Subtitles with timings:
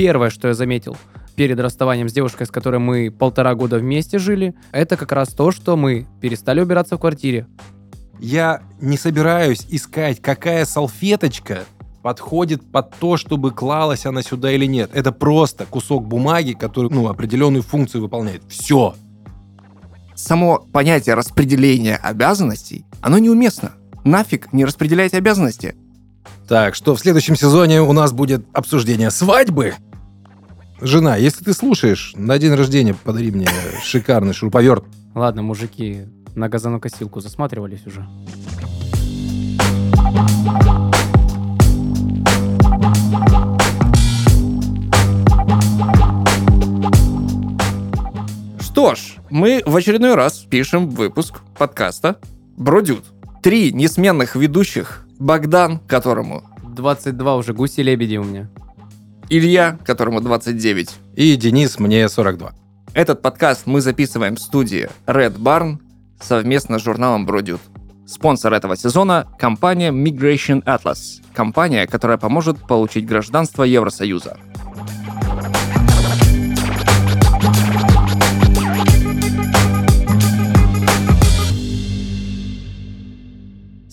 [0.00, 0.96] первое, что я заметил
[1.36, 5.52] перед расставанием с девушкой, с которой мы полтора года вместе жили, это как раз то,
[5.52, 7.46] что мы перестали убираться в квартире.
[8.18, 11.64] Я не собираюсь искать, какая салфеточка
[12.00, 14.88] подходит под то, чтобы клалась она сюда или нет.
[14.94, 18.42] Это просто кусок бумаги, который ну, определенную функцию выполняет.
[18.48, 18.94] Все.
[20.14, 23.72] Само понятие распределения обязанностей, оно неуместно.
[24.04, 25.76] Нафиг не распределяйте обязанности.
[26.48, 29.74] Так, что в следующем сезоне у нас будет обсуждение свадьбы.
[30.80, 33.46] Жена, если ты слушаешь, на день рождения подари мне
[33.84, 34.84] шикарный шуруповерт.
[35.14, 38.06] Ладно, мужики, на газонокосилку засматривались уже.
[48.60, 52.18] Что ж, мы в очередной раз пишем выпуск подкаста
[52.56, 53.04] «Бродют».
[53.42, 55.06] Три несменных ведущих.
[55.20, 58.48] Богдан, которому 22 уже гуси-лебеди у меня.
[59.28, 60.88] Илья, которому 29.
[61.14, 62.54] И Денис, мне 42.
[62.94, 65.76] Этот подкаст мы записываем в студии Red Barn
[66.22, 67.60] совместно с журналом Бродют.
[68.06, 71.22] Спонсор этого сезона– компания Migration Atlas.
[71.34, 74.38] Компания, которая поможет получить гражданство Евросоюза.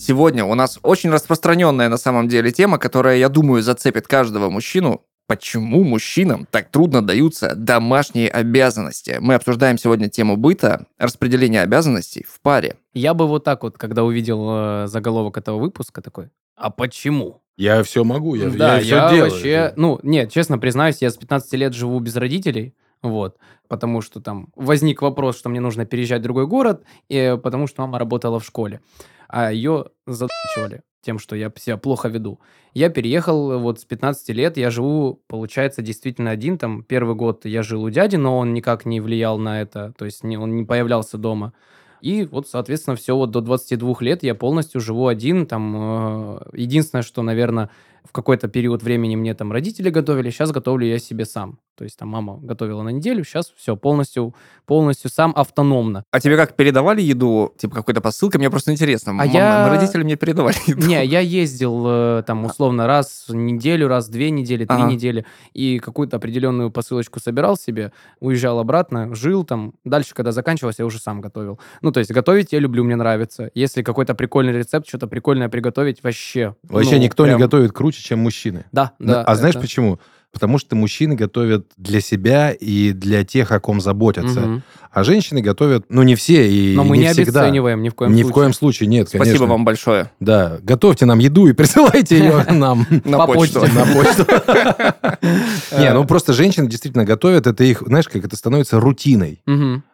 [0.07, 5.01] Сегодня у нас очень распространенная на самом деле тема, которая, я думаю, зацепит каждого мужчину.
[5.27, 9.17] Почему мужчинам так трудно даются домашние обязанности?
[9.19, 12.77] Мы обсуждаем сегодня тему быта, распределения обязанностей в паре.
[12.93, 17.41] Я бы вот так вот, когда увидел э, заголовок этого выпуска, такой, а почему?
[17.57, 19.31] Я все могу, я, да, я все я делаю.
[19.31, 23.35] вообще, ну, нет, честно признаюсь, я с 15 лет живу без родителей, вот,
[23.67, 27.81] потому что там возник вопрос, что мне нужно переезжать в другой город, и потому что
[27.81, 28.79] мама работала в школе,
[29.27, 32.39] а ее задачивали тем, что я себя плохо веду.
[32.73, 37.63] Я переехал вот с 15 лет, я живу, получается, действительно один, там, первый год я
[37.63, 40.65] жил у дяди, но он никак не влиял на это, то есть не, он не
[40.65, 41.53] появлялся дома.
[42.01, 45.47] И вот, соответственно, все вот до 22 лет я полностью живу один.
[45.47, 47.69] Там, э, единственное, что, наверное,
[48.07, 51.59] в какой-то период времени мне там родители готовили, сейчас готовлю я себе сам.
[51.75, 54.33] То есть там мама готовила на неделю, сейчас все полностью,
[54.65, 56.03] полностью сам автономно.
[56.11, 58.39] А тебе как передавали еду, типа какой-то посылкой?
[58.39, 59.11] Мне просто интересно.
[59.19, 60.87] А М- я- Родители мне передавали еду.
[60.87, 64.91] Не, я ездил э, там условно раз в неделю, раз в две недели, три Ага.
[64.91, 69.73] недели, и какую-то определенную посылочку собирал себе, уезжал обратно, жил там.
[69.85, 71.59] Дальше, когда заканчивалось, я уже сам готовил.
[71.83, 73.51] Ну, то есть готовить я люблю, мне нравится.
[73.53, 76.55] Если какой-то прикольный рецепт, что-то прикольное приготовить, вообще.
[76.63, 78.65] Вообще ну, никто прям- не готовит круче, чем мужчины.
[78.71, 79.23] Да, Ну, да.
[79.23, 79.99] а знаешь это- почему?
[80.33, 84.41] Потому что мужчины готовят для себя и для тех, о ком заботятся.
[84.41, 84.63] Мгм.
[84.91, 87.41] А женщины готовят, ну, не все и Но мы не не всегда.
[87.41, 88.29] обесцениваем ни в коем Ни случае.
[88.29, 89.45] в коем случае, нет, Спасибо конечно.
[89.47, 90.11] вам большое.
[90.19, 93.61] Да, готовьте нам еду и присылайте ее нам На По почту.
[93.61, 93.73] почте.
[93.75, 94.25] на почту.
[95.79, 99.41] Не, ну просто женщины действительно готовят, это их, знаешь, как это становится рутиной.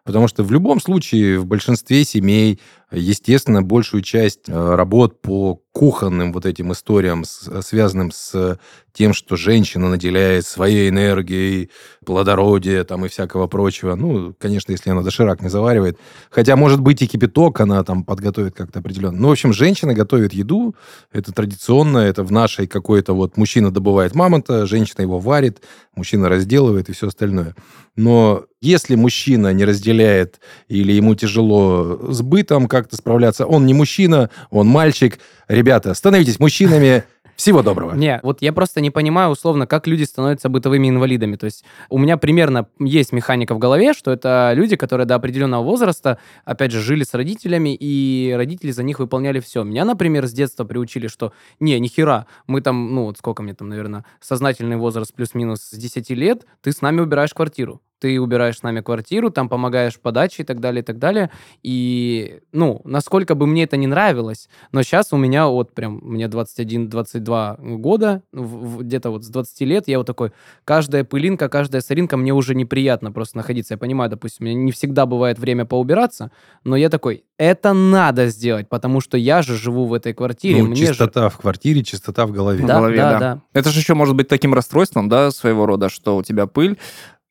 [0.03, 2.59] Потому что в любом случае, в большинстве семей,
[2.91, 8.59] естественно, большую часть э, работ по кухонным вот этим историям, связанным с
[8.91, 11.71] тем, что женщина наделяет своей энергией,
[12.05, 13.95] плодородие там и всякого прочего.
[13.95, 15.97] Ну, конечно, если она доширак не заваривает.
[16.29, 19.19] Хотя, может быть, и кипяток она там подготовит как-то определенно.
[19.19, 20.75] Ну, в общем, женщина готовит еду.
[21.11, 23.37] Это традиционно, это в нашей какой-то вот...
[23.37, 25.61] Мужчина добывает мамонта, женщина его варит,
[25.95, 27.55] мужчина разделывает и все остальное.
[27.95, 34.29] Но если мужчина не разделяет или ему тяжело с бытом как-то справляться, он не мужчина,
[34.49, 35.19] он мальчик.
[35.47, 37.03] Ребята, становитесь мужчинами.
[37.35, 37.93] Всего доброго.
[37.95, 41.35] Не, вот я просто не понимаю, условно, как люди становятся бытовыми инвалидами.
[41.35, 45.63] То есть у меня примерно есть механика в голове, что это люди, которые до определенного
[45.63, 49.63] возраста, опять же, жили с родителями, и родители за них выполняли все.
[49.63, 53.53] Меня, например, с детства приучили, что не, ни хера, мы там, ну вот сколько мне
[53.53, 57.81] там, наверное, сознательный возраст плюс-минус с 10 лет, ты с нами убираешь квартиру.
[58.03, 61.29] Ты убираешь с нами квартиру, там помогаешь в подаче и так далее, и так далее.
[61.63, 66.27] И, ну, насколько бы мне это не нравилось, но сейчас у меня вот прям, мне
[66.27, 68.41] 21-22 года, в-
[68.77, 70.31] в- где-то вот с 20 лет, я вот такой,
[70.65, 73.75] каждая пылинка, каждая соринка мне уже неприятно просто находиться.
[73.75, 76.31] Я понимаю, допустим, у меня не всегда бывает время поубираться,
[76.65, 80.67] но я такой, это надо сделать, потому что я же живу в этой квартире, Ну,
[80.67, 80.87] мне же...
[80.87, 82.63] чистота в квартире, чистота в голове.
[82.63, 83.19] В Да, голове, да, да.
[83.19, 83.41] да.
[83.53, 86.77] Это же еще может быть таким расстройством, да, своего рода, что у тебя пыль,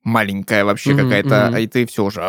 [0.04, 1.58] маленькая вообще Мгм, какая-то, мгм.
[1.58, 2.20] и ты все уже...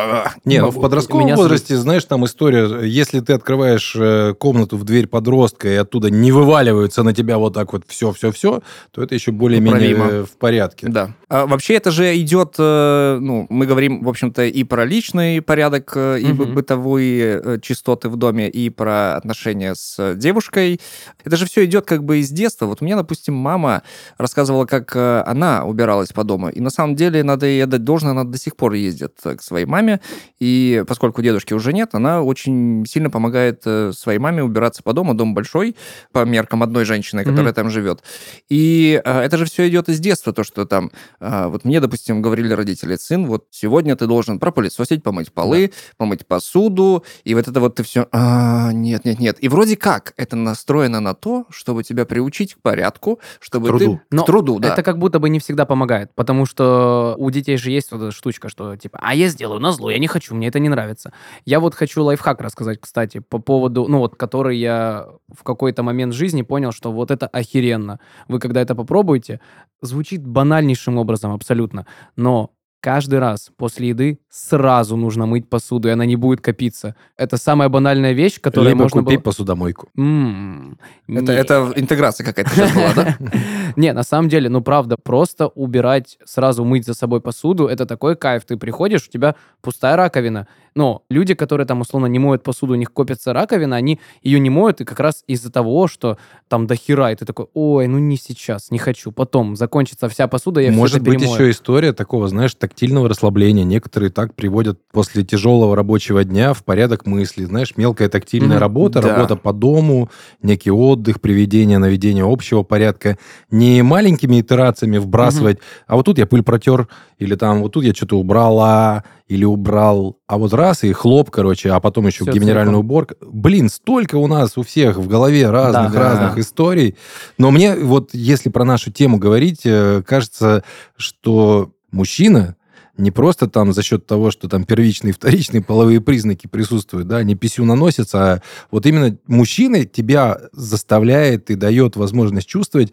[0.45, 4.83] Не, ну в подростковом меня возрасте, знаешь, там история, если ты открываешь э, комнату в
[4.83, 8.61] дверь подростка, и оттуда не вываливаются на тебя вот так вот все-все-все,
[8.91, 10.87] то это еще более-менее э, в порядке.
[10.87, 11.11] Да.
[11.29, 15.93] А вообще это же идет, э, ну, мы говорим, в общем-то, и про личный порядок,
[15.95, 16.53] э, и Мгм.
[16.53, 20.79] бытовые чистоты в доме, и про отношения с девушкой.
[21.25, 22.67] Это же все идет как бы из детства.
[22.67, 23.81] Вот у меня, допустим, мама
[24.17, 26.49] рассказывала, как она убиралась по дому.
[26.49, 29.41] И на самом деле, надо ей отдать должное, она до сих пор ездит э, к
[29.41, 29.99] своей маме.
[30.39, 35.13] И поскольку дедушки уже нет, она очень сильно помогает э, своей маме убираться по дому.
[35.13, 35.75] Дом большой,
[36.11, 37.53] по меркам одной женщины, которая Мгм.
[37.53, 38.03] там живет.
[38.49, 42.53] И э, это же все идет из детства, то, что там вот мне, допустим, говорили
[42.53, 47.75] родители, сын, вот сегодня ты должен пропылесосить, помыть полы, помыть посуду, и вот это вот
[47.75, 49.37] ты все, а, нет, нет, нет.
[49.39, 54.01] И вроде как это настроено на то, чтобы тебя приучить к порядку, чтобы труду.
[54.09, 54.15] ты...
[54.15, 54.73] Но к труду, да.
[54.73, 58.11] Это как будто бы не всегда помогает, потому что у детей же есть вот эта
[58.11, 61.11] штучка, что типа, а я сделаю на зло, я не хочу, мне это не нравится.
[61.45, 66.13] Я вот хочу лайфхак рассказать, кстати, по поводу, ну вот, который я в какой-то момент
[66.13, 67.99] жизни понял, что вот это охеренно.
[68.27, 69.39] Вы когда это попробуете,
[69.81, 71.85] звучит банальнейшим образом абсолютно,
[72.15, 72.51] но
[72.83, 76.95] каждый раз после еды сразу нужно мыть посуду, и она не будет копиться.
[77.15, 79.23] Это самая банальная вещь, которую Либо можно купи было...
[79.23, 79.87] посудомойку.
[79.97, 80.77] М,
[81.07, 83.17] Это, это интеграция какая-то сейчас была, да?
[83.77, 88.17] Не, на самом деле, ну правда, просто убирать, сразу мыть за собой посуду, это такой
[88.17, 88.43] кайф.
[88.43, 90.47] Ты приходишь, у тебя пустая раковина.
[90.75, 94.49] Но люди, которые там условно не моют посуду, у них копится раковина, они ее не
[94.49, 96.17] моют, и как раз из-за того, что
[96.47, 100.27] там до хера, и ты такой, ой, ну не сейчас, не хочу, потом закончится вся
[100.27, 101.41] посуда, я Может все это быть перемою.
[101.41, 103.63] еще история такого, знаешь, тактильного расслабления.
[103.63, 107.45] Некоторые так приводят после тяжелого рабочего дня в порядок мысли.
[107.45, 109.13] Знаешь, мелкая тактильная Мгм, работа, да.
[109.13, 110.09] работа по дому,
[110.41, 113.17] некий отдых, приведение, наведение общего порядка.
[113.51, 116.87] Не маленькими итерациями вбрасывать, а вот тут я пыль протер,
[117.19, 121.71] или там вот тут я что-то убрала, или убрал, а вот раз и хлоп, короче,
[121.71, 123.15] а потом еще Всё генеральная уборка.
[123.21, 125.99] Блин, столько у нас у всех в голове разных Да.
[125.99, 126.95] разных историй.
[127.37, 130.63] Но мне вот, если про нашу тему говорить, э, кажется,
[130.95, 132.55] что мужчина
[132.95, 137.23] не просто там за счет того, что там первичные и вторичные половые признаки присутствуют, да,
[137.23, 142.91] не писю наносится, а вот именно мужчина тебя заставляет и дает возможность чувствовать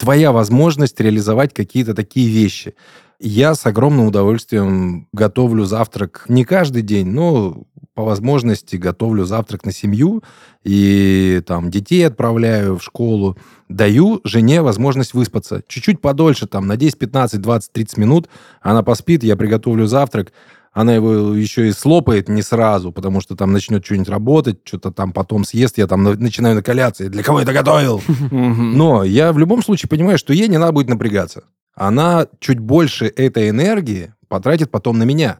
[0.00, 2.74] твоя возможность реализовать какие-то такие вещи.
[3.20, 9.72] Я с огромным удовольствием готовлю завтрак не каждый день, но по возможности готовлю завтрак на
[9.72, 10.24] семью
[10.64, 13.36] и там детей отправляю в школу.
[13.68, 15.62] Даю жене возможность выспаться.
[15.68, 18.30] Чуть-чуть подольше, там, на 10, 15, 20, 30 минут
[18.62, 20.32] она поспит, я приготовлю завтрак.
[20.72, 25.12] Она его еще и слопает не сразу, потому что там начнет что-нибудь работать, что-то там
[25.12, 27.08] потом съест, я там на- начинаю накаляться.
[27.08, 28.00] Для кого это готовил?
[28.30, 31.42] Но я в любом случае понимаю, что ей не надо будет напрягаться.
[31.74, 35.38] Она чуть больше этой энергии потратит потом на меня.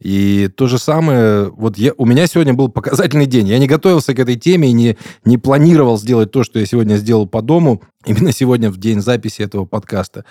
[0.00, 3.46] И то же самое, вот я, у меня сегодня был показательный день.
[3.48, 6.96] Я не готовился к этой теме и не, не планировал сделать то, что я сегодня
[6.96, 10.24] сделал по дому, именно сегодня в день записи этого подкаста.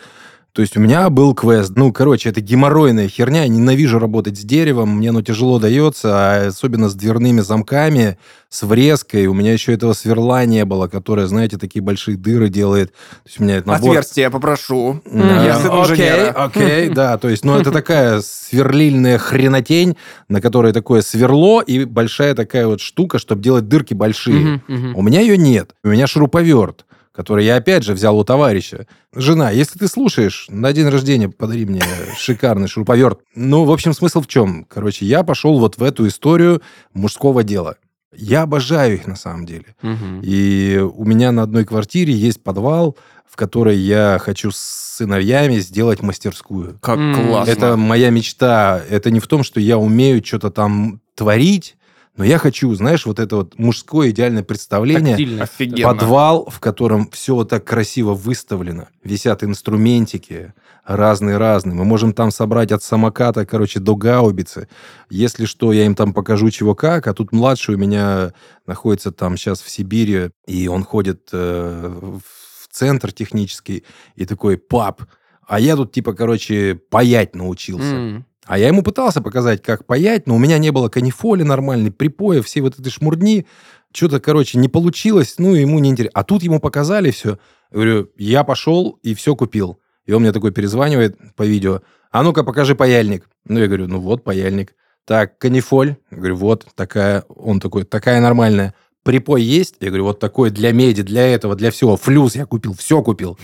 [0.54, 1.74] То есть у меня был квест.
[1.76, 3.44] Ну, короче, это геморройная херня.
[3.44, 4.98] Я ненавижу работать с деревом.
[4.98, 8.18] Мне оно тяжело дается, а особенно с дверными замками,
[8.50, 9.28] с врезкой.
[9.28, 12.92] У меня еще этого сверла не было, которое, знаете, такие большие дыры делает.
[12.92, 13.92] То есть у меня это набор...
[13.92, 15.02] Отверстие я попрошу.
[15.06, 15.84] Да.
[15.84, 19.98] Окей, окей, да, то есть, ну, это такая сверлильная хренотень,
[20.30, 24.64] на которой такое сверло и большая такая вот штука, чтобы делать дырки большие.
[24.68, 25.76] У меня ее нет.
[25.84, 26.86] У меня шуруповерт,
[27.20, 28.88] который я опять же взял у товарища.
[29.14, 31.82] Жена, если ты слушаешь, на день рождения подари мне
[32.18, 33.20] шикарный шуруповерт.
[33.36, 34.64] Ну, в общем, смысл в чем?
[34.64, 36.62] Короче, я пошел вот в эту историю
[36.94, 37.76] мужского дела.
[38.16, 39.76] Я обожаю их на самом деле.
[39.82, 40.22] Мгм.
[40.24, 42.96] И у меня на одной квартире есть подвал,
[43.30, 46.80] в которой я хочу с сыновьями сделать мастерскую.
[46.80, 47.52] Как классно.
[47.52, 48.82] Это моя мечта.
[48.90, 51.76] Это не в том, что я умею что-то там творить,
[52.20, 55.16] но я хочу, знаешь, вот это вот мужское идеальное представление.
[55.16, 55.42] Тактильность.
[55.42, 55.88] Офигенно.
[55.88, 58.90] Подвал, в котором все вот так красиво выставлено.
[59.06, 61.76] Висят инструментики разные-разные.
[61.76, 64.68] Мы можем там собрать от самоката, короче, до гаубицы.
[65.10, 67.08] Если что, я им там покажу чего как.
[67.08, 68.34] А тут младший у меня
[68.68, 73.86] находится там сейчас в Сибири, и он ходит э, в центр технический,
[74.18, 75.04] и такой, пап,
[75.48, 77.96] а я тут, типа, короче, паять научился.
[77.96, 78.26] М.
[78.50, 82.42] А я ему пытался показать, как паять, но у меня не было канифоли нормальной, припоя,
[82.42, 83.46] все вот этой шмурдни.
[83.94, 86.20] Что-то, короче, не получилось, ну, ему не интересно.
[86.20, 87.38] А тут ему показали все.
[87.72, 89.80] Я говорю, я пошел и все купил.
[90.08, 91.82] И он мне такой перезванивает по видео.
[92.10, 93.30] А ну-ка, покажи паяльник.
[93.46, 94.74] Ну, я говорю, ну вот паяльник.
[95.06, 95.98] Так, канифоль.
[96.10, 97.26] Я говорю, вот такая.
[97.30, 98.74] Он такой, такая нормальная.
[99.04, 99.76] Припой есть?
[99.80, 101.98] Я говорю, вот такой для меди, для этого, для всего.
[101.98, 103.38] Флюс я купил, все купил.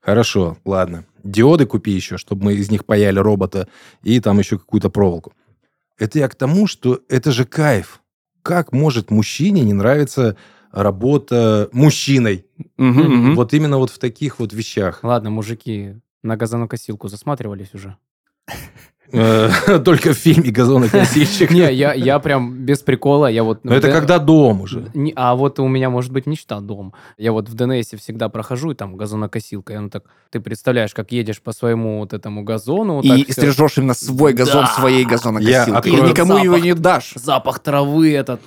[0.00, 1.04] Хорошо, ладно.
[1.26, 3.68] Диоды купи еще, чтобы мы из них паяли робота,
[4.02, 5.32] и там еще какую-то проволоку.
[5.98, 8.00] Это я к тому, что это же кайф.
[8.42, 10.36] Как может мужчине не нравиться
[10.70, 12.46] работа мужчиной?
[12.76, 13.34] Мгм, мгм.
[13.34, 15.00] Вот именно вот в таких вот вещах.
[15.02, 17.96] Ладно, мужики, на газонокосилку засматривались уже?
[19.12, 21.50] Э, Только в фильме «Газонокосильщик».
[21.52, 23.64] Не, я, я прям без прикола, я вот...
[23.64, 24.90] Но это когда дом уже.
[24.94, 26.92] Не- а вот у меня может быть мечта дом.
[27.18, 29.74] Я вот в ДНСе всегда прохожу, и там газонокосилка.
[29.74, 32.96] И он так, ты представляешь, как едешь по своему вот этому газону.
[32.96, 34.72] вот И стрижешь именно свой газон Да.
[34.72, 35.92] своей Я газонокосилкой.
[35.92, 37.12] И никому его не дашь.
[37.14, 38.40] Запах травы этот.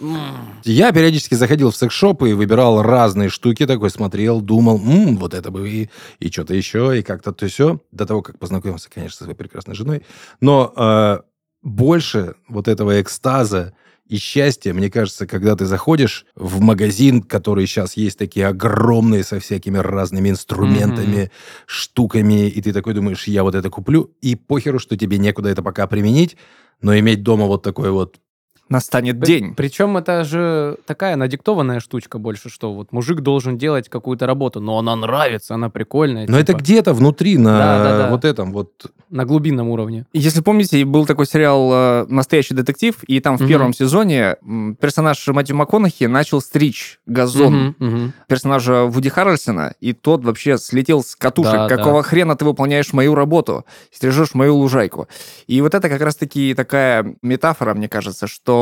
[0.64, 5.52] Я периодически заходил в секс-шопы и выбирал разные штуки, такой смотрел, думал, «М, вот это
[5.52, 5.90] бы и,
[6.20, 7.80] и что-то еще, и как-то то все.
[7.92, 10.04] До того, как познакомился, конечно, со своей прекрасной женой.
[10.42, 11.20] Но э,
[11.62, 13.74] больше вот этого экстаза
[14.10, 19.40] и счастья, мне кажется, когда ты заходишь в магазин, который сейчас есть такие огромные со
[19.40, 21.32] всякими разными инструментами,
[21.68, 25.62] штуками, и ты такой думаешь, я вот это куплю, и похеру, что тебе некуда это
[25.62, 26.38] пока применить,
[26.82, 28.20] но иметь дома вот такой вот
[28.70, 29.56] Настанет При- день.
[29.56, 34.78] Причем это же такая надиктованная штучка больше, что вот мужик должен делать какую-то работу, но
[34.78, 36.28] она нравится, она прикольная.
[36.28, 38.10] Но это типа, где-то внутри, на Да-да-да.
[38.12, 38.70] вот этом вот.
[39.10, 40.06] На глубинном уровне.
[40.14, 43.50] Если помните, был такой сериал э, «Настоящий детектив», и там в Мгм.
[43.50, 44.36] первом сезоне
[44.80, 48.14] персонаж Мэтью МакКонахи начал стричь газон Мгм, мгм.
[48.28, 51.54] персонажа Вуди Харрельсона, и тот вообще слетел с катушек.
[51.54, 55.08] Да, Какого хрена ты выполняешь мою работу, стрижешь мою лужайку?
[55.48, 58.59] И вот это как раз-таки такая метафора, мне кажется, что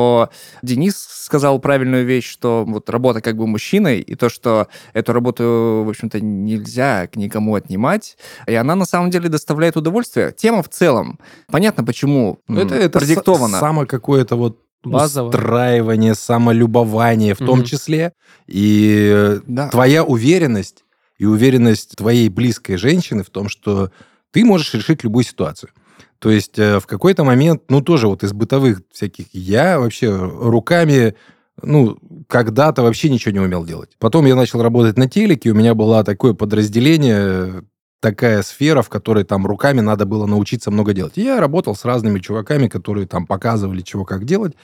[0.61, 5.83] Денис сказал правильную вещь, что вот работа как бы мужчиной, и то, что эту работу,
[5.85, 10.33] в общем-то, нельзя никому отнимать, и она на самом деле доставляет удовольствие.
[10.35, 11.19] Тема в целом,
[11.51, 13.55] понятно, почему Ну, это, это продиктовано.
[13.57, 15.29] са- само какое-то вот Базово.
[15.29, 17.65] устраивание, самолюбование в том Мгм.
[17.65, 18.13] числе.
[18.47, 19.69] И э, Да.
[19.69, 20.83] твоя уверенность
[21.17, 23.91] и уверенность твоей близкой женщины в том, что
[24.31, 25.71] ты можешь решить любую ситуацию.
[26.19, 31.15] То есть э, в какой-то момент, ну, тоже вот из бытовых всяких, я вообще руками,
[31.61, 31.97] ну,
[32.27, 33.91] когда-то вообще ничего не умел делать.
[33.99, 37.63] Потом я начал работать на телеке, у меня было такое подразделение,
[37.99, 41.17] такая сфера, в которой там руками надо было научиться много делать.
[41.17, 44.55] И я работал с разными чуваками, которые там показывали, чего как делать.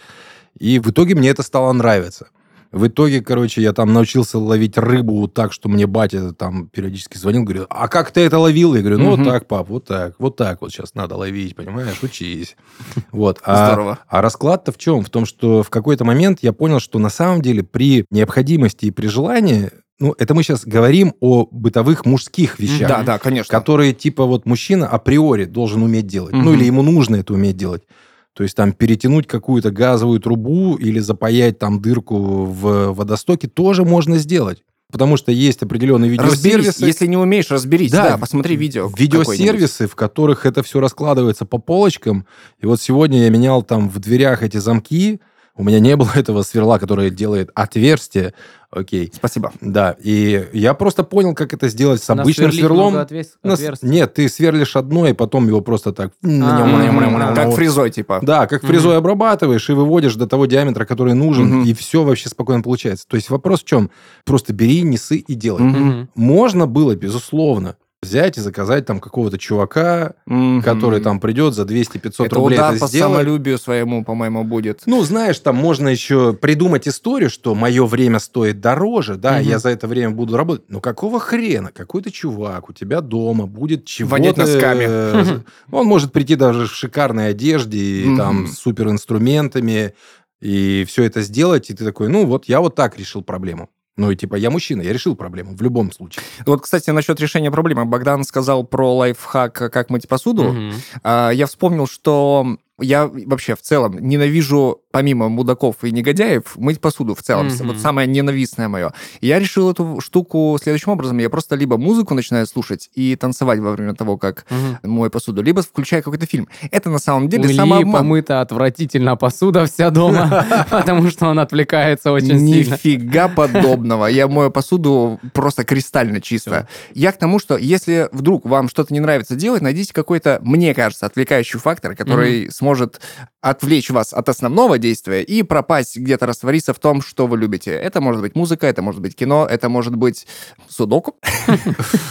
[0.57, 2.29] И в итоге мне это стало нравиться.
[2.73, 7.43] В итоге, короче, я там научился ловить рыбу так, что мне батя там периодически звонил,
[7.43, 8.73] говорил, а как ты это ловил?
[8.73, 9.23] Я говорю, ну Мгм.
[9.23, 12.55] вот так, пап, вот так, вот так вот сейчас надо ловить, понимаешь, учись.
[13.11, 13.39] Вот.
[13.43, 13.99] А, Здорово.
[14.07, 15.03] а расклад-то в чем?
[15.03, 18.91] В том, что в какой-то момент я понял, что на самом деле при необходимости и
[18.91, 23.51] при желании, ну, это мы сейчас говорим о бытовых мужских вещах Да, да, конечно.
[23.55, 26.33] которые типа вот мужчина априори должен уметь делать.
[26.33, 26.53] Ну Мгм.
[26.55, 27.83] или ему нужно это уметь делать.
[28.33, 34.17] То есть там перетянуть какую-то газовую трубу или запаять там дырку в водостоке тоже можно
[34.17, 34.63] сделать.
[34.91, 36.85] Потому что есть определенные Разберись, видеосервисы.
[36.85, 37.91] если не умеешь, разберись.
[37.91, 38.91] Да, посмотри видео.
[38.95, 42.27] Видеосервисы, в которых это все раскладывается по полочкам.
[42.59, 45.19] И вот сегодня я менял там в дверях эти замки.
[45.55, 48.33] У меня не было этого сверла, которое делает отверстие.
[48.71, 49.11] Окей.
[49.13, 49.53] Спасибо.
[49.61, 52.93] Да, и я просто понял, как это сделать с обычным сверлом.
[52.93, 53.87] много отвес- с- отверстий.
[53.87, 56.11] Нет, ты сверлишь одно, и потом его просто так...
[56.23, 58.19] А, Как фрезой, типа.
[58.23, 62.63] Да, как фрезой обрабатываешь и выводишь до того диаметра, который нужен, и все вообще спокойно
[62.63, 63.05] получается.
[63.07, 63.91] То есть вопрос в чем?
[64.25, 66.07] Просто бери, несы и делай.
[66.15, 70.61] Можно было, безусловно, взять и заказать там какого-то чувака, Мгм.
[70.61, 73.13] который там придет за 200-500 Это рублей удар это по сделает.
[73.15, 74.81] самолюбию своему, по-моему, будет.
[74.85, 79.47] Ну, знаешь, там можно еще придумать историю, что мое время стоит дороже, да, Мгм.
[79.49, 80.65] я за это время буду работать.
[80.69, 81.71] Но какого хрена?
[81.73, 84.11] Какой-то чувак у тебя дома будет чего-то...
[84.11, 84.85] Вонять носками.
[84.87, 85.39] э,
[85.71, 89.93] Он может прийти даже в шикарной одежде, и там с суперинструментами,
[90.41, 93.69] и все это сделать, и ты такой, ну, вот я вот так решил проблему.
[93.95, 96.23] Ну, и типа, я мужчина, я решил проблему в любом случае.
[96.47, 97.85] Вот, кстати, насчет решения проблемы.
[97.85, 100.55] Богдан сказал про лайфхак, как мыть посуду.
[101.03, 107.13] А, Я вспомнил, что я вообще в целом ненавижу, помимо мудаков и негодяев, мыть посуду
[107.15, 107.47] в целом.
[107.47, 107.67] Мгм.
[107.67, 108.93] Вот самое ненавистное мое.
[109.21, 111.17] Я решил эту штуку следующим образом.
[111.19, 114.91] Я просто либо музыку начинаю слушать и танцевать во время того, как Мгм.
[114.91, 116.47] мою посуду, либо включаю какой-то фильм.
[116.71, 118.01] Это на самом деле Ильи самообман.
[118.01, 122.73] помыта отвратительно посуда вся дома, потому что он отвлекается очень сильно.
[122.73, 124.07] Нифига подобного.
[124.07, 126.67] Я мою посуду просто кристально чисто.
[126.93, 131.05] Я к тому, что если вдруг вам что-то не нравится делать, найдите какой-то, мне кажется,
[131.05, 133.01] отвлекающий фактор, который сможет может
[133.39, 137.71] отвлечь вас от основного действия и пропасть где-то, раствориться в том, что вы любите.
[137.71, 140.25] Это может быть музыка, это может быть кино, это может быть
[140.69, 141.15] судоку.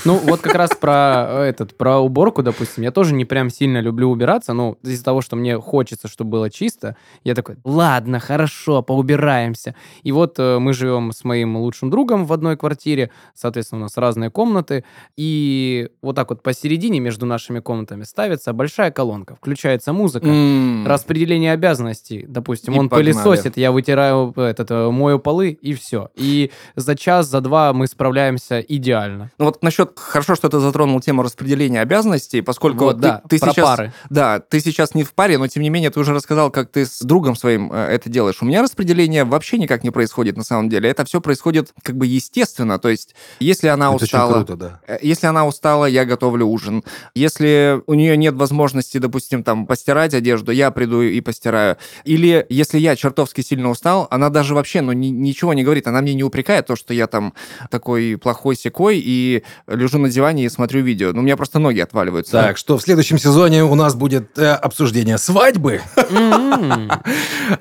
[0.04, 3.80] Ну, вот как раз про э, этот, про уборку, допустим, я тоже не прям сильно
[3.80, 8.82] люблю убираться, но из-за того, что мне хочется, чтобы было чисто, я такой, ладно, хорошо,
[8.82, 9.74] поубираемся.
[10.02, 13.96] И вот э, мы живем с моим лучшим другом в одной квартире, соответственно, у нас
[13.96, 14.84] разные комнаты,
[15.16, 20.86] и вот так вот посередине между нашими комнатами ставится большая колонка, включается музыка, М.
[20.86, 22.24] распределение обязанностей.
[22.28, 23.12] Допустим, И он погнали.
[23.12, 26.10] пылесосит, я вытираю этот, э, мою полы, и все.
[26.14, 29.30] И за час, за два мы справляемся идеально.
[29.38, 33.38] Ну вот насчет, хорошо, что ты затронул тему распределения обязанностей, поскольку Вот, ты, да, ты
[33.38, 33.64] про сейчас...
[33.64, 33.92] пары.
[34.10, 36.86] Да, ты сейчас не в паре, но тем не менее ты уже рассказал, как ты
[36.86, 38.36] с другом своим э, это делаешь.
[38.40, 40.88] У меня распределение вообще никак не происходит на самом деле.
[40.90, 42.78] Это все происходит как бы естественно.
[42.78, 44.32] То есть, если она Это очень устала...
[44.34, 44.80] круто, да.
[44.86, 46.82] Э, Если она устала, я готовлю ужин.
[47.14, 51.76] Если у нее нет возможности, допустим, там постирать одежду, я приду и постираю.
[52.04, 55.86] Или если я чертовски сильно устал, она даже вообще ну, ни- ничего не говорит.
[55.86, 57.34] Она мне не упрекает то, что я там
[57.70, 61.12] такой плохой секой и лежу на диване и смотрю видео.
[61.12, 62.32] Ну, у меня просто ноги отваливаются.
[62.32, 65.80] Так, что в следующем сезоне у нас будет э, обсуждение свадьбы.
[66.10, 66.90] М.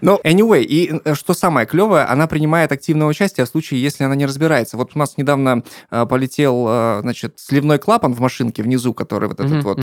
[0.02, 4.16] Ну, anyway, и э, что самое клевое, она принимает активное участие в случае, если она
[4.16, 4.78] не разбирается.
[4.78, 9.40] Вот у нас недавно э, полетел, э, значит, сливной клапан в машинке внизу, который вот
[9.40, 9.80] этот вот...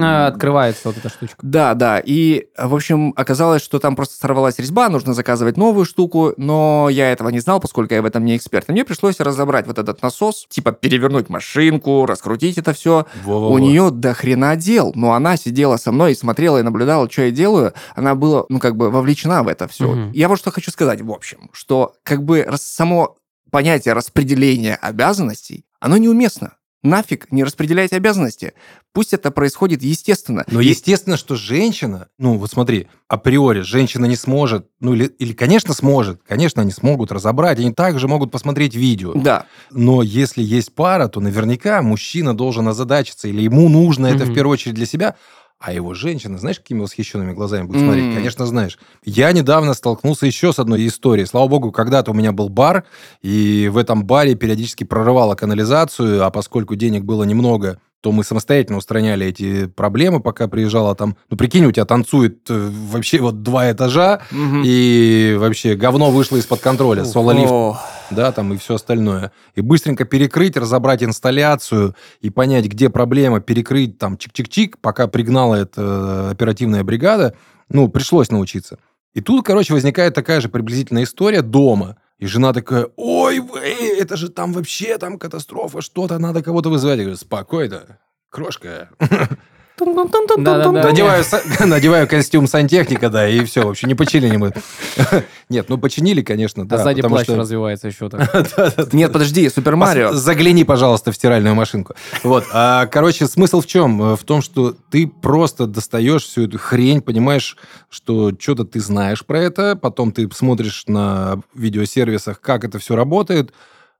[0.00, 1.36] А, Открывается вот эта штучка.
[1.42, 2.00] Да, да.
[2.12, 7.10] И, в общем, оказалось, что там просто сорвалась резьба, нужно заказывать новую штуку, но я
[7.10, 8.68] этого не знал, поскольку я в этом не эксперт.
[8.68, 13.06] И мне пришлось разобрать вот этот насос, типа перевернуть машинку, раскрутить это все.
[13.24, 13.54] Во-во-во.
[13.54, 17.22] У нее до хрена дел, но она сидела со мной и смотрела и наблюдала, что
[17.22, 17.72] я делаю.
[17.94, 19.90] Она была, ну, как бы вовлечена в это все.
[19.90, 20.12] Мгм.
[20.12, 23.16] Я вот что хочу сказать, в общем, что как бы само
[23.50, 26.56] понятие распределения обязанностей, оно неуместно.
[26.82, 28.54] Нафиг не распределяйте обязанности.
[28.92, 30.44] Пусть это происходит естественно.
[30.48, 35.32] Но И- естественно, что женщина, ну вот смотри, априори женщина не сможет, ну или, или
[35.32, 39.12] конечно сможет, конечно они смогут разобрать, они также могут посмотреть видео.
[39.14, 44.34] Да, Но если есть пара, то наверняка мужчина должен озадачиться, или ему нужно это в
[44.34, 45.14] первую очередь для себя,
[45.62, 48.14] а его женщина, знаешь, какими восхищенными глазами будет смотреть?
[48.14, 48.78] Конечно, знаешь.
[49.04, 51.24] Я недавно столкнулся еще с одной историей.
[51.24, 52.84] Слава богу, когда-то у меня был бар,
[53.22, 58.78] и в этом баре периодически прорывало канализацию, а поскольку денег было немного, то мы самостоятельно
[58.78, 61.16] устраняли эти проблемы, пока приезжала там...
[61.30, 64.62] Ну, прикинь, у тебя танцует э, вообще вот два этажа, Мгм.
[64.64, 67.04] и вообще говно вышло из-под контроля.
[67.04, 67.80] Соло-лифт
[68.10, 69.30] да, там и все остальное.
[69.54, 76.30] И быстренько перекрыть, разобрать инсталляцию и понять, где проблема, перекрыть там чик-чик-чик, пока пригнала эта
[76.30, 77.34] оперативная бригада,
[77.68, 78.78] ну, пришлось научиться.
[79.14, 81.96] И тут, короче, возникает такая же приблизительная история дома.
[82.22, 86.98] И жена такая, ой, вы, это же там вообще там катастрофа, что-то, надо кого-то вызывать.
[86.98, 87.98] Я говорю, спокойно,
[88.30, 88.90] крошка.
[91.60, 94.52] Надеваю, костюм сантехника, да, и все, вообще не починили мы.
[95.48, 96.78] Нет, ну починили, конечно, А да.
[96.78, 98.92] сзади плащ что- развивается еще так.
[98.92, 100.12] Нет, подожди, Супер Марио.
[100.12, 101.94] Загляни, пожалуйста, в стиральную машинку.
[102.22, 102.44] Вот.
[102.52, 104.02] А, короче, смысл в чем?
[104.02, 107.56] Э, В том, что ты просто достаешь всю эту хрень, понимаешь,
[107.90, 113.52] что что-то ты знаешь про это, потом ты смотришь на видеосервисах, как это все работает,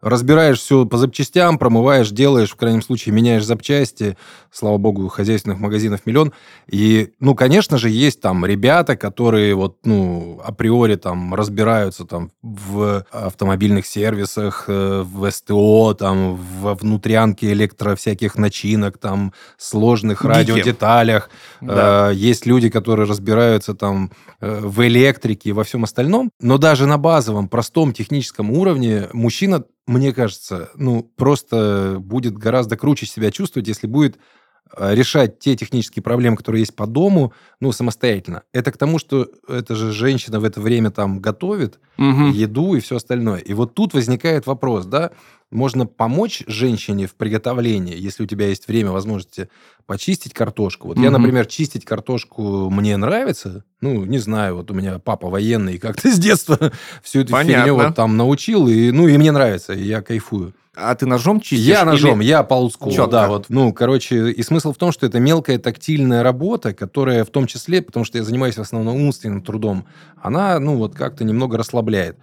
[0.03, 4.17] разбираешь все по запчастям, промываешь, делаешь, в крайнем случае меняешь запчасти.
[4.51, 6.33] Слава богу, хозяйственных магазинов миллион.
[6.67, 13.07] И, ну, конечно же, есть там ребята, которые вот, ну, априори там разбираются там в
[13.13, 20.27] автомобильных сервисах, э, в СТО, там, во внутрянке электро всяких начинок, там, сложных Гики.
[20.27, 21.31] радиодеталях.
[21.61, 22.11] Да.
[22.11, 24.11] Э, Есть люди, которые разбираются там
[24.41, 26.31] э, в электрике и во всем остальном.
[26.41, 33.07] Но даже на базовом, простом техническом уровне мужчина, мне кажется, ну, просто будет гораздо круче
[33.07, 34.19] себя чувствовать, если будет
[34.77, 38.43] э, решать те технические проблемы, которые есть по дому, ну, самостоятельно.
[38.53, 42.31] Это к тому, что эта же женщина в это время там готовит Мгм.
[42.31, 43.39] еду и все остальное.
[43.39, 45.11] И вот тут возникает вопрос, да,
[45.53, 49.49] можно помочь женщине в приготовлении, если у тебя есть время, возможности
[49.87, 50.89] почистить картошку.
[50.89, 51.21] Вот я, Мгм.
[51.23, 53.65] например, чистить картошку мне нравится.
[53.81, 56.59] Ну, не знаю, вот у меня папа военный, и как-то с детства
[57.03, 57.63] всю эту Понятно.
[57.65, 60.55] фигню вот там научил, и, ну, и мне нравится, и я кайфую.
[60.75, 61.67] А ты ножом чистишь?
[61.67, 63.47] Я ножом, или- я по олдскулу, да, вот.
[63.51, 67.83] Ну, короче, и смысл в том, что это мелкая тактильная работа, которая в том числе,
[67.83, 69.85] потому что я занимаюсь в основном умственным трудом,
[70.23, 72.17] она, ну, вот как-то немного расслабляет.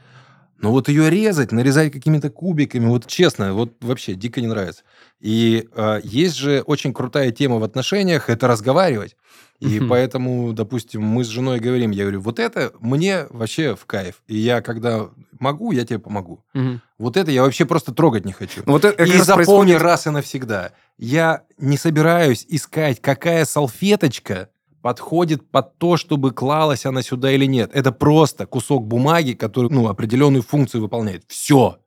[0.62, 4.84] Но вот ее резать, нарезать какими-то кубиками, вот честно, вот вообще дико не нравится.
[5.22, 9.16] И э, есть же очень крутая тема в отношениях, это разговаривать.
[9.60, 9.90] И Мгм.
[9.90, 14.22] поэтому, допустим, мы с женой говорим, я говорю, вот это мне вообще в кайф.
[14.28, 16.44] И я, когда могу, я тебе помогу.
[16.54, 16.82] Мгм.
[16.98, 18.62] Вот это я вообще просто трогать не хочу.
[18.66, 19.36] Ну, вот это И запомни
[19.74, 20.72] происходит- раз и навсегда.
[20.98, 24.50] Я не собираюсь искать, какая салфеточка
[24.82, 27.72] подходит под то, чтобы клалась она сюда или нет.
[27.74, 31.24] Это просто кусок бумаги, который ну, определенную функцию выполняет.
[31.28, 31.80] Все.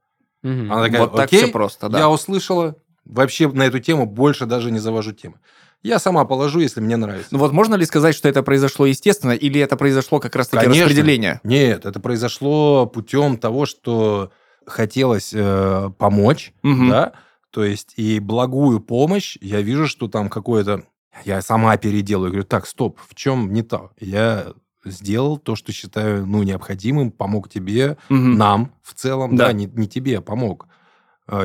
[0.43, 0.73] Мгм.
[0.73, 2.01] Она такая, вот так все просто, да.
[2.01, 5.37] я услышала, вообще на эту тему больше даже не завожу темы.
[5.83, 7.29] Я сама положу, если мне нравится.
[7.33, 10.85] Ну вот можно ли сказать, что это произошло естественно, или это произошло как раз-таки Конечно.
[10.85, 11.41] распределение?
[11.43, 14.31] Нет, это произошло путем того, что
[14.65, 16.91] хотелось э, помочь, Мгм.
[16.91, 17.13] да,
[17.51, 20.85] то есть и благую помощь, я вижу, что там какое-то...
[21.25, 22.31] Я сама переделаю.
[22.31, 23.93] Говорю, так, стоп, в чем не то?
[24.01, 24.53] Я
[24.85, 28.37] сделал то, что считаю, ну, необходимым, помог тебе, Мгм.
[28.37, 29.53] нам в целом, да, Да.
[29.53, 30.67] не, не тебе, а помог.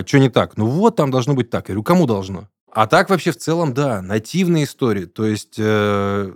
[0.05, 0.57] что не так?
[0.57, 1.69] Ну вот, там должно быть так.
[1.69, 2.47] Я говорю, кому должно?
[2.71, 5.05] А так вообще в целом, да, нативные истории.
[5.05, 5.63] То есть э,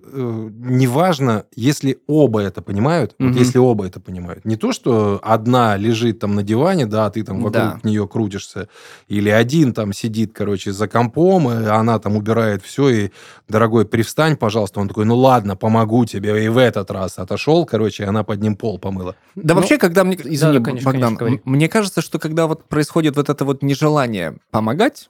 [0.02, 3.38] э, неважно, если оба это понимают, вот Мгм.
[3.38, 4.46] если оба это понимают.
[4.46, 7.80] Не то, что одна лежит там на диване, да, а ты там вокруг Да.
[7.84, 8.70] нее крутишься,
[9.10, 13.12] или один там сидит, короче, за компом, и она там убирает все, и,
[13.50, 14.80] дорогой, привстань, пожалуйста.
[14.80, 18.41] Он такой, ну ладно, помогу тебе, и в этот раз отошел, короче, и она под
[18.41, 19.15] ним пол помыла.
[19.36, 20.15] Да Ну, вообще, когда мне...
[20.15, 24.38] Извини, да, конечно, Богдан, конечно, мне кажется, что когда вот происходит вот это вот нежелание
[24.50, 25.10] помогать,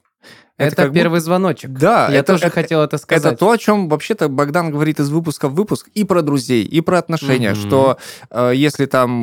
[0.66, 1.70] Это, будто- первый звоночек.
[1.70, 3.24] Да, Я это, тоже это- хотел это сказать.
[3.24, 6.80] Это то, о чем вообще-то Богдан говорит из выпуска в выпуск и про друзей, и
[6.80, 7.56] про отношения, Мгм.
[7.60, 7.96] что
[8.30, 9.22] э, если там,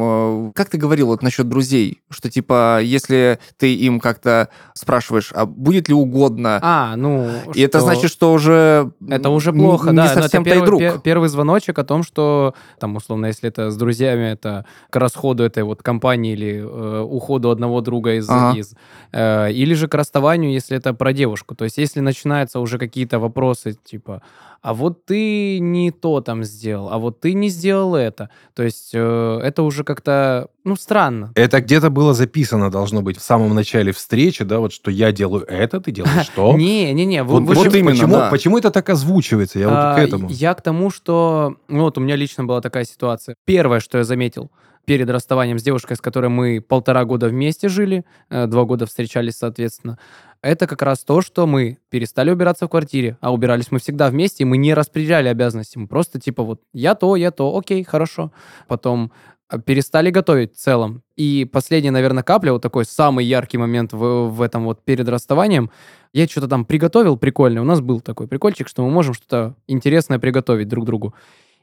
[0.49, 5.45] э, как ты говорил вот насчет друзей, что типа если ты им как-то спрашиваешь, а
[5.45, 7.27] будет ли угодно, А, ну...
[7.53, 10.03] и это что- значит, что уже Это уже плохо, не да.
[10.05, 10.79] но это совсем первый, друг.
[10.79, 15.43] пе- первый звоночек о том, что, там, условно, если это с друзьями, это к расходу
[15.43, 18.29] этой вот компании или э, уходу одного друга из...
[18.29, 18.57] Ага.
[18.57, 18.73] из,
[19.11, 21.28] э, или же к расставанию, если это про девушку.
[21.35, 24.21] То есть если начинаются уже какие-то вопросы, типа,
[24.61, 28.29] а вот ты не то там сделал, а вот ты не сделал это.
[28.53, 31.31] То есть э, это уже как-то, ну, странно.
[31.35, 35.45] Это где-то было записано, должно быть, в самом начале встречи, да, вот что я делаю
[35.47, 36.57] это, ты делаешь то.
[36.57, 39.59] Не, не, не, вы, Вот, именно, почему, это так озвучивается?
[39.59, 40.29] Я вот А, к этому.
[40.29, 41.55] Я к тому, что...
[41.69, 43.35] Ну, вот у меня лично была такая ситуация.
[43.45, 44.51] Первое, что я заметил
[44.89, 49.35] перед расставанием с девушкой, с которой мы полтора года вместе жили, э, два года встречались,
[49.35, 49.99] соответственно,
[50.41, 54.41] это как раз то, что мы перестали убираться в квартире, а убирались мы всегда вместе,
[54.43, 55.77] и мы не распределяли обязанности.
[55.77, 58.31] Мы просто типа вот я то, я то, окей, хорошо.
[58.67, 59.11] Потом
[59.51, 61.03] э, перестали готовить в целом.
[61.15, 65.69] И последняя, наверное, капля, вот такой самый яркий момент в, в этом вот перед расставанием,
[66.13, 67.61] я что-то там приготовил прикольное.
[67.61, 71.13] У нас был такой прикольчик, что мы можем что-то интересное приготовить друг другу.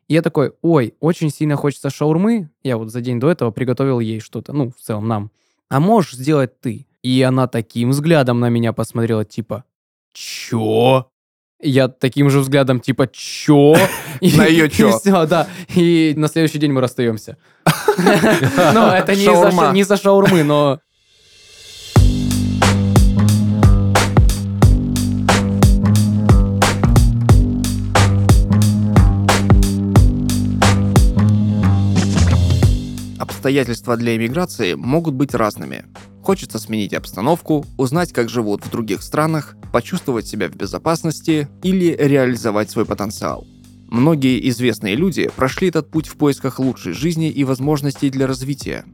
[0.08, 2.50] И я такой, ой, очень сильно хочется шаурмы.
[2.62, 5.30] Я вот за день до этого приготовил ей что-то, ну, в целом нам.
[5.68, 6.86] А можешь сделать ты?
[7.02, 9.64] И она таким взглядом на меня посмотрела, типа,
[10.12, 11.08] чё?
[11.60, 13.74] Я таким же взглядом, типа, чё?
[14.20, 14.98] На и чё?
[14.98, 15.48] всё, да.
[15.74, 17.36] И на следующий день мы расстаемся.
[18.74, 20.80] Ну, это не из-за шаурмы, но...
[33.46, 35.85] Обстоятельства для эмиграции могут быть разными.
[36.20, 42.70] Хочется сменить обстановку, узнать, как живут в других странах, почувствовать себя в безопасности или реализовать
[42.70, 43.46] свой потенциал.
[43.87, 48.85] Многие известные люди прошли этот путь в поисках лучшей жизни и возможностей для развития.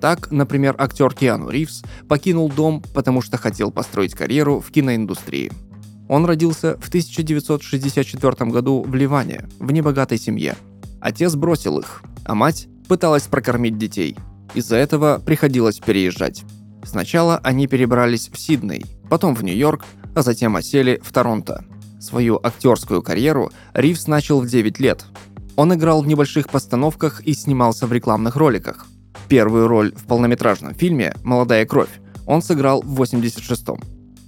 [0.00, 5.52] Так, например, актер Киану Ривз покинул дом, потому что хотел построить карьеру в киноиндустрии.
[6.08, 10.56] Он родился в 1964 году в Ливане, в небогатой семье.
[11.00, 14.16] Отец бросил их, а мать пыталась прокормить детей.
[14.54, 16.44] Из-за этого приходилось переезжать.
[16.84, 21.64] Сначала они перебрались в Сидней, потом в Нью-Йорк, а затем осели в Торонто.
[22.00, 25.04] Свою актерскую карьеру Ривз начал в 9 лет.
[25.56, 28.86] Он играл в небольших постановках и снимался в рекламных роликах.
[29.28, 31.90] Первую роль в полнометражном фильме «Молодая кровь»
[32.26, 33.78] он сыграл в 86-м.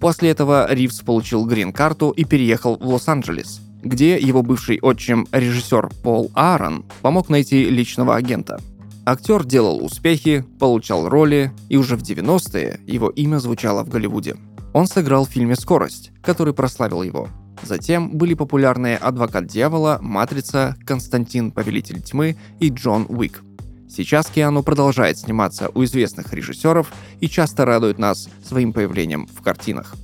[0.01, 6.31] После этого Ривз получил грин-карту и переехал в Лос-Анджелес, где его бывший отчим, режиссер Пол
[6.35, 8.61] Аарон, помог найти личного агента.
[9.07, 14.37] Актер делал успехи, получал роли, и уже в 90-е его имя звучало в Голливуде.
[14.73, 17.29] Он сыграл в фильме «Скорость», который прославил его.
[17.63, 21.53] Затем были популярные «Адвокат дьявола», «Матрица», «Константин.
[21.53, 23.43] Повелитель тьмы» и «Джон Уик».
[23.89, 29.95] Сейчас Киану продолжает сниматься у известных режиссеров и часто радует нас своим появлением в картинах.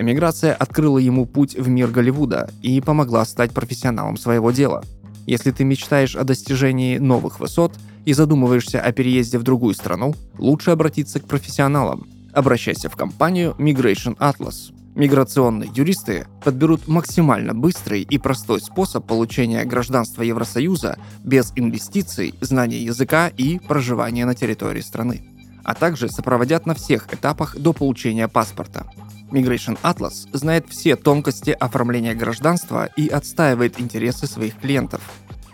[0.00, 4.82] Эмиграция открыла ему путь в мир Голливуда и помогла стать профессионалом своего дела.
[5.26, 10.70] Если ты мечтаешь о достижении новых высот и задумываешься о переезде в другую страну, лучше
[10.70, 12.08] обратиться к профессионалам.
[12.32, 14.72] Обращайся в компанию Migration Atlas.
[14.94, 23.28] Миграционные юристы подберут максимально быстрый и простой способ получения гражданства Евросоюза без инвестиций, знания языка
[23.28, 25.22] и проживания на территории страны,
[25.62, 28.86] а также сопроводят на всех этапах до получения паспорта.
[29.30, 35.00] Migration Atlas знает все тонкости оформления гражданства и отстаивает интересы своих клиентов.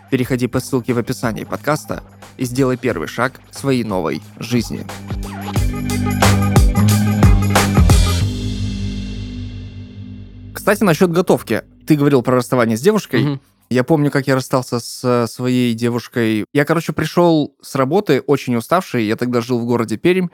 [0.09, 2.03] Переходи по ссылке в описании подкаста
[2.37, 4.85] и сделай первый шаг к своей новой жизни.
[10.53, 11.63] Кстати, насчет готовки.
[11.85, 13.23] Ты говорил про расставание с девушкой.
[13.23, 13.41] Мгм.
[13.69, 16.45] Я помню, как я расстался с своей девушкой.
[16.53, 19.05] Я, короче, пришел с работы очень уставший.
[19.05, 20.27] Я тогда жил в городе Пермь.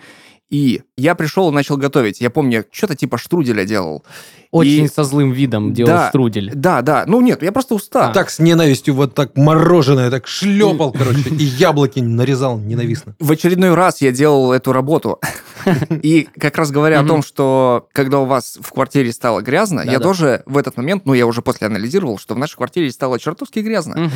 [0.49, 2.21] И я пришел и начал готовить.
[2.21, 4.03] Я помню, что-то типа штруделя делал.
[4.51, 6.09] Очень И- со злым видом делал Да.
[6.09, 6.51] струдель.
[6.53, 7.05] Да, да.
[7.07, 8.13] Ну нет, я просто устал.
[8.13, 13.15] Так с ненавистью вот так мороженое так шлепал, короче, и яблоки нарезал ненавистно.
[13.19, 15.19] В очередной раз я делал эту работу.
[16.01, 19.99] И как раз говоря о том, что когда у вас в квартире стало грязно, я
[19.99, 23.59] тоже в этот момент, ну я уже после анализировал, что в нашей квартире стало чертовски
[23.59, 24.11] грязно.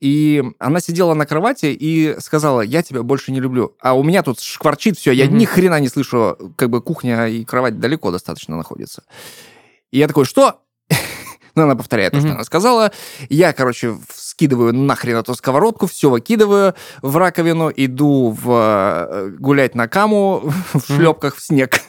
[0.00, 3.76] И она сидела на кровати и сказала, я тебя больше не люблю.
[3.80, 7.44] А у меня тут шкварчит все, я ни хрена не слышу, как бы кухня и
[7.44, 9.02] кровать далеко достаточно находятся.
[9.90, 10.60] И я такой, что?
[11.54, 12.92] Ну, она повторяет то, что она сказала.
[13.28, 19.88] Я, короче, скидываю нахрен эту сковородку, все выкидываю в раковину, иду в, э, гулять на
[19.88, 21.80] каму в шлепках в снег.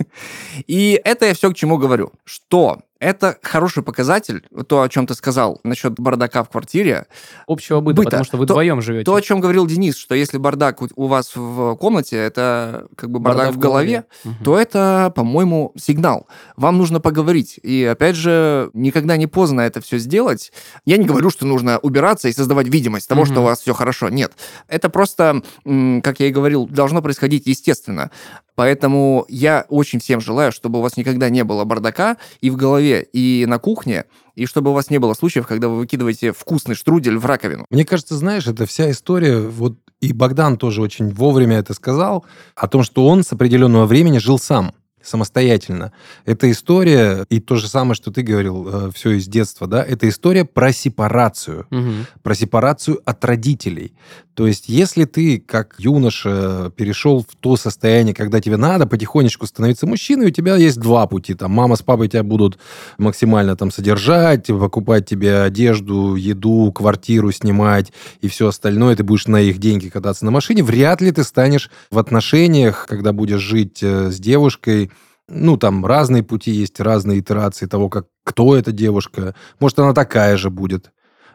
[0.67, 2.12] И это я все к чему говорю.
[2.26, 7.08] Что это хороший показатель, то, о чем ты сказал насчет бардака в квартире,
[7.48, 8.06] Общего быта, Быта.
[8.12, 9.04] потому что вы То- вдвоем живете.
[9.06, 13.20] то, о чем говорил Денис, что если бардак у- вас в комнате, это как бы
[13.20, 14.36] бардак, в голове, Мгм.
[14.46, 16.28] то это, по-моему, сигнал.
[16.56, 17.60] Вам нужно поговорить.
[17.64, 20.54] И, опять же, никогда не поздно это все сделать.
[20.86, 23.32] Я не говорю, что нужно убираться и создавать видимость того, Мгм.
[23.32, 24.10] что у вас все хорошо.
[24.10, 24.34] Нет.
[24.68, 28.12] Это просто, как я и говорил, должно происходить естественно.
[28.56, 32.90] Поэтому я очень всем желаю, чтобы у вас никогда не было бардака и в голове,
[32.99, 37.17] и на кухне, и чтобы у вас не было случаев, когда вы выкидываете вкусный штрудель
[37.17, 37.65] в раковину.
[37.69, 42.25] Мне кажется, знаешь, это вся история, вот и Богдан тоже очень вовремя это сказал,
[42.56, 44.73] о том, что он с определенного времени жил сам
[45.04, 45.93] самостоятельно.
[46.25, 50.45] Это история, и то же самое, что ты говорил, все из детства, да, это история
[50.45, 51.65] про сепарацию.
[51.71, 52.06] Мгм.
[52.21, 53.95] про сепарацию от родителей.
[54.41, 59.86] То есть, если ты, как юноша, перешел в то состояние, когда тебе надо потихонечку становиться
[59.86, 61.36] мужчиной, у тебя есть два пути.
[61.36, 62.58] Там мама с папой тебя будут
[62.97, 68.95] максимально там содержать, покупать тебе одежду, еду, квартиру снимать и все остальное.
[68.95, 70.63] Ты будешь на их деньги кататься на машине.
[70.63, 74.89] Вряд ли ты станешь в отношениях, когда будешь жить э, с девушкой,
[75.30, 79.36] ну, там разные пути есть, разные итерации того, как кто эта девушка.
[79.60, 80.89] Может, она такая же будет.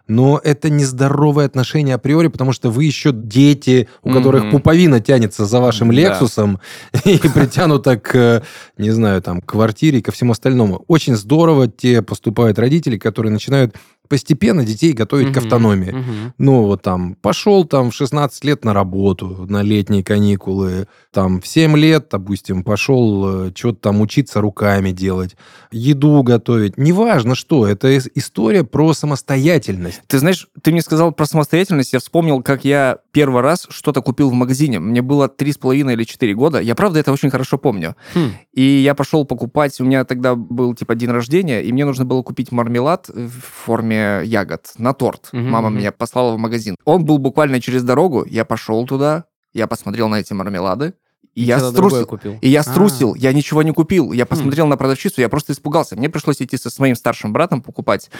[0.09, 4.51] Но это нездоровые отношения априори, потому что вы еще дети, у которых Мгм.
[4.53, 5.95] пуповина тянется за вашим Да.
[5.95, 6.61] Лексусом
[7.05, 8.43] и притянута к,
[8.79, 10.85] не знаю, там, квартире и ко всему остальному.
[10.87, 13.75] Очень здорово те поступают родители, которые начинают
[14.09, 15.39] постепенно детей готовить к Мгм.
[15.39, 15.91] автономии.
[15.91, 16.35] Мгм.
[16.39, 21.47] Ну, вот там, пошел там в 16 лет на работу, на летние каникулы, там, в
[21.47, 25.37] 7 лет, допустим, пошел что-то там учиться руками делать,
[25.71, 26.77] еду готовить.
[26.79, 30.03] Неважно что, это ис- история про самостоятельность.
[30.07, 34.31] Ты знаешь, ты мне сказал про самостоятельность, я вспомнил, как я первый раз что-то купил
[34.31, 34.79] в магазине.
[34.79, 36.61] Мне было три с половиной или четыре года.
[36.61, 37.97] Я, правда, это очень хорошо помню.
[38.15, 38.31] Хм.
[38.53, 42.23] И я пошел покупать, у меня тогда был типа день рождения, и мне нужно было
[42.23, 43.31] купить мармелад в
[43.65, 45.29] форме ягод на торт.
[45.33, 45.79] Мгм, Мама мгм.
[45.79, 46.77] меня послала в магазин.
[46.85, 50.95] Он был буквально через дорогу, я пошел туда, я посмотрел на эти мармелады,
[51.35, 52.07] и я струсил.
[52.07, 52.39] купил.
[52.41, 52.63] И я А.
[52.63, 54.13] струсил, я ничего не купил.
[54.13, 55.95] Я посмотрел на продавщицу, я просто испугался.
[55.97, 58.11] Мне пришлось идти со своим старшим братом покупать.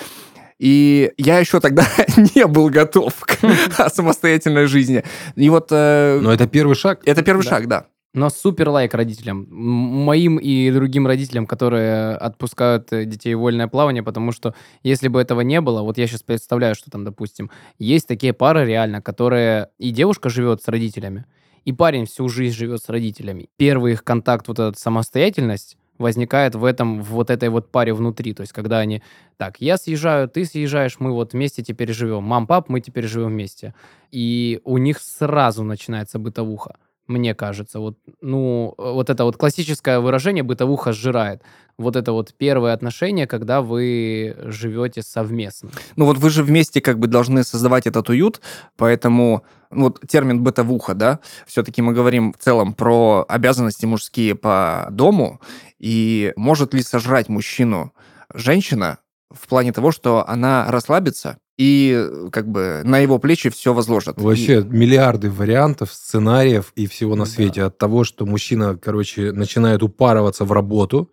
[0.59, 1.87] И я еще тогда
[2.35, 3.39] не был готов к
[3.95, 5.05] самостоятельной жизни.
[5.35, 7.01] И вот э, Но это первый шаг.
[7.05, 7.51] это первый Да.
[7.51, 7.87] шаг, да.
[8.17, 9.47] Но супер лайк родителям.
[9.51, 15.21] Моим и другим родителям, которые отпускают э, детей в вольное плавание, потому что если бы
[15.21, 19.69] этого не было, вот я сейчас представляю, что там, допустим, есть такие пары реально, которые
[19.77, 21.27] и девушка живет с родителями,
[21.67, 23.51] и парень всю жизнь живет с родителями.
[23.59, 28.33] Первый их контакт, вот эта самостоятельность, возникает в этом, в вот этой вот паре внутри.
[28.33, 29.03] То есть, когда они,
[29.37, 32.23] так, я съезжаю, ты съезжаешь, мы вот вместе теперь живем.
[32.23, 33.75] Мам, пап, мы теперь живем вместе.
[34.11, 37.81] И у них сразу начинается бытовуха мне кажется.
[37.81, 41.43] Вот, ну, вот это вот классическое выражение «бытовуха сжирает».
[41.79, 45.71] Вот это вот первое отношение, когда вы живете совместно.
[45.97, 48.41] Ну вот вы же вместе как бы должны создавать этот уют,
[48.77, 54.89] поэтому ну, вот термин бытовуха, да, все-таки мы говорим в целом про обязанности мужские по
[54.91, 55.41] дому,
[55.79, 57.93] и может ли сожрать мужчину
[58.33, 58.99] женщина
[59.31, 64.21] в плане того, что она расслабится и как бы на его плечи все возложат.
[64.21, 67.31] Вообще миллиарды вариантов, сценариев и всего на Да.
[67.31, 67.63] свете.
[67.65, 71.11] От того, что мужчина, короче, начинает упарываться в работу,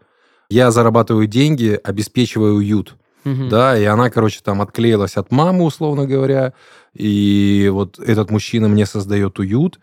[0.50, 2.96] я зарабатываю деньги, обеспечиваю уют.
[3.24, 3.48] Мгм.
[3.48, 6.52] Да, и она, короче, там отклеилась от мамы, условно говоря,
[6.94, 9.80] и вот этот мужчина мне создает уют.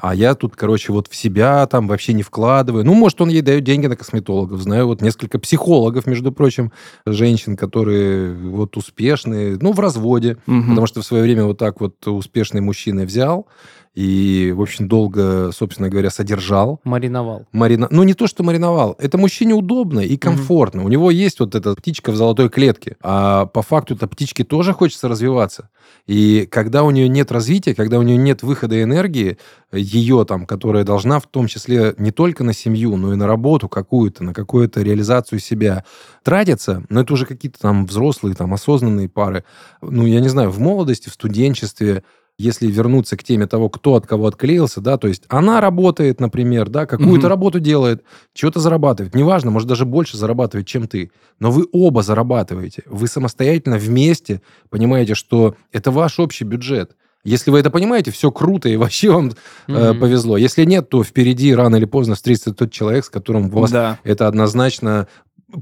[0.00, 2.84] А я тут, короче, вот в себя там вообще не вкладываю.
[2.84, 4.60] Ну, может, он ей дает деньги на косметологов.
[4.62, 6.72] Знаю вот несколько психологов, между прочим,
[7.04, 10.70] женщин, которые вот успешные, ну, в разводе, Мгм.
[10.70, 13.46] потому что в свое время вот так вот успешный мужчина взял
[13.94, 16.80] и, в общем, долго, собственно говоря, содержал.
[16.82, 17.46] Мариновал.
[17.52, 17.88] Марина...
[17.90, 18.96] Ну, не то, что мариновал.
[18.98, 20.82] Это мужчине удобно и комфортно.
[20.84, 22.96] У него есть вот эта птичка в золотой клетке.
[23.02, 25.68] А по факту эта птичке тоже хочется развиваться.
[26.06, 29.36] И когда у нее нет развития, когда у нее нет выхода энергии,
[29.72, 33.68] ее там, которая должна в том числе не только на семью, но и на работу
[33.68, 35.84] какую-то, на какую-то реализацию себя
[36.22, 39.44] тратиться, но это уже какие-то там взрослые, там осознанные пары.
[39.82, 42.04] Ну, я не знаю, в молодости, в студенчестве,
[42.38, 46.68] если вернуться к теме того, кто от кого отклеился, да, то есть она работает, например,
[46.68, 47.28] да, какую-то Мгм.
[47.28, 48.02] работу делает,
[48.34, 53.76] что-то зарабатывает, неважно, может даже больше зарабатывает, чем ты, но вы оба зарабатываете, вы самостоятельно
[53.76, 56.96] вместе понимаете, что это ваш общий бюджет.
[57.24, 59.30] Если вы это понимаете, все круто, и вообще вам
[59.68, 60.00] э, Мгм.
[60.00, 60.36] повезло.
[60.36, 63.98] Если нет, то впереди рано или поздно встретится тот человек, с которым у вас Да.
[64.02, 65.06] это однозначно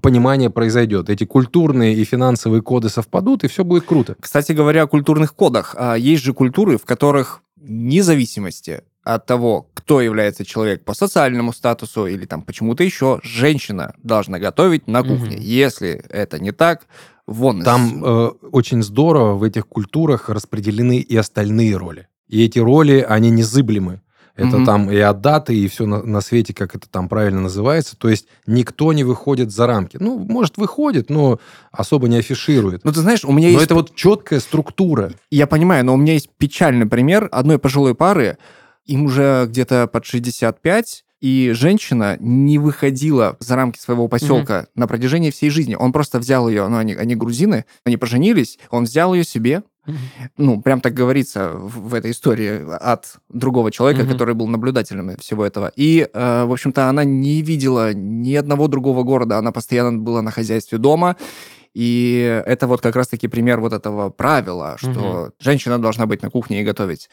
[0.02, 1.10] понимание произойдет.
[1.10, 4.16] Эти культурные и финансовые коды совпадут, и все будет круто.
[4.20, 5.74] Кстати говоря, о культурных кодах.
[5.78, 11.52] А, Есть же культуры, в которых вне зависимости от того, кто является человек по социальному
[11.52, 15.36] статусу или там почему-то еще, женщина должна готовить на кухне.
[15.36, 15.40] Мгм.
[15.40, 16.86] Если это не так,
[17.26, 22.08] вон Там э, очень здорово в этих культурах распределены и остальные роли.
[22.28, 24.02] И эти роли, они незыблемы.
[24.40, 24.64] Это Мгм.
[24.66, 27.96] там и отдаты, и все на, на свете, как это там правильно называется.
[27.96, 29.98] То есть никто не выходит за рамки.
[30.00, 31.38] Ну, может, выходит, но
[31.70, 32.82] особо не афиширует.
[32.84, 33.64] Ну, ты знаешь, у меня Но есть...
[33.66, 35.12] это вот четкая структура.
[35.30, 38.38] Я понимаю, но у меня есть печальный пример одной пожилой пары.
[38.86, 45.30] Им уже где-то под 65, и женщина не выходила за рамки своего поселка на протяжении
[45.30, 45.74] всей жизни.
[45.74, 49.62] Он просто взял ее, ну, они, они грузины, они поженились, он взял ее себе,
[50.36, 55.44] Ну, прям так говорится в, в этой истории от другого человека, который был наблюдателем всего
[55.44, 55.72] этого.
[55.74, 60.30] И, э, в общем-то, она не видела ни одного другого города, она постоянно была на
[60.30, 61.16] хозяйстве дома,
[61.74, 66.60] и это вот как раз-таки пример вот этого правила, что женщина должна быть на кухне
[66.60, 67.08] и готовить.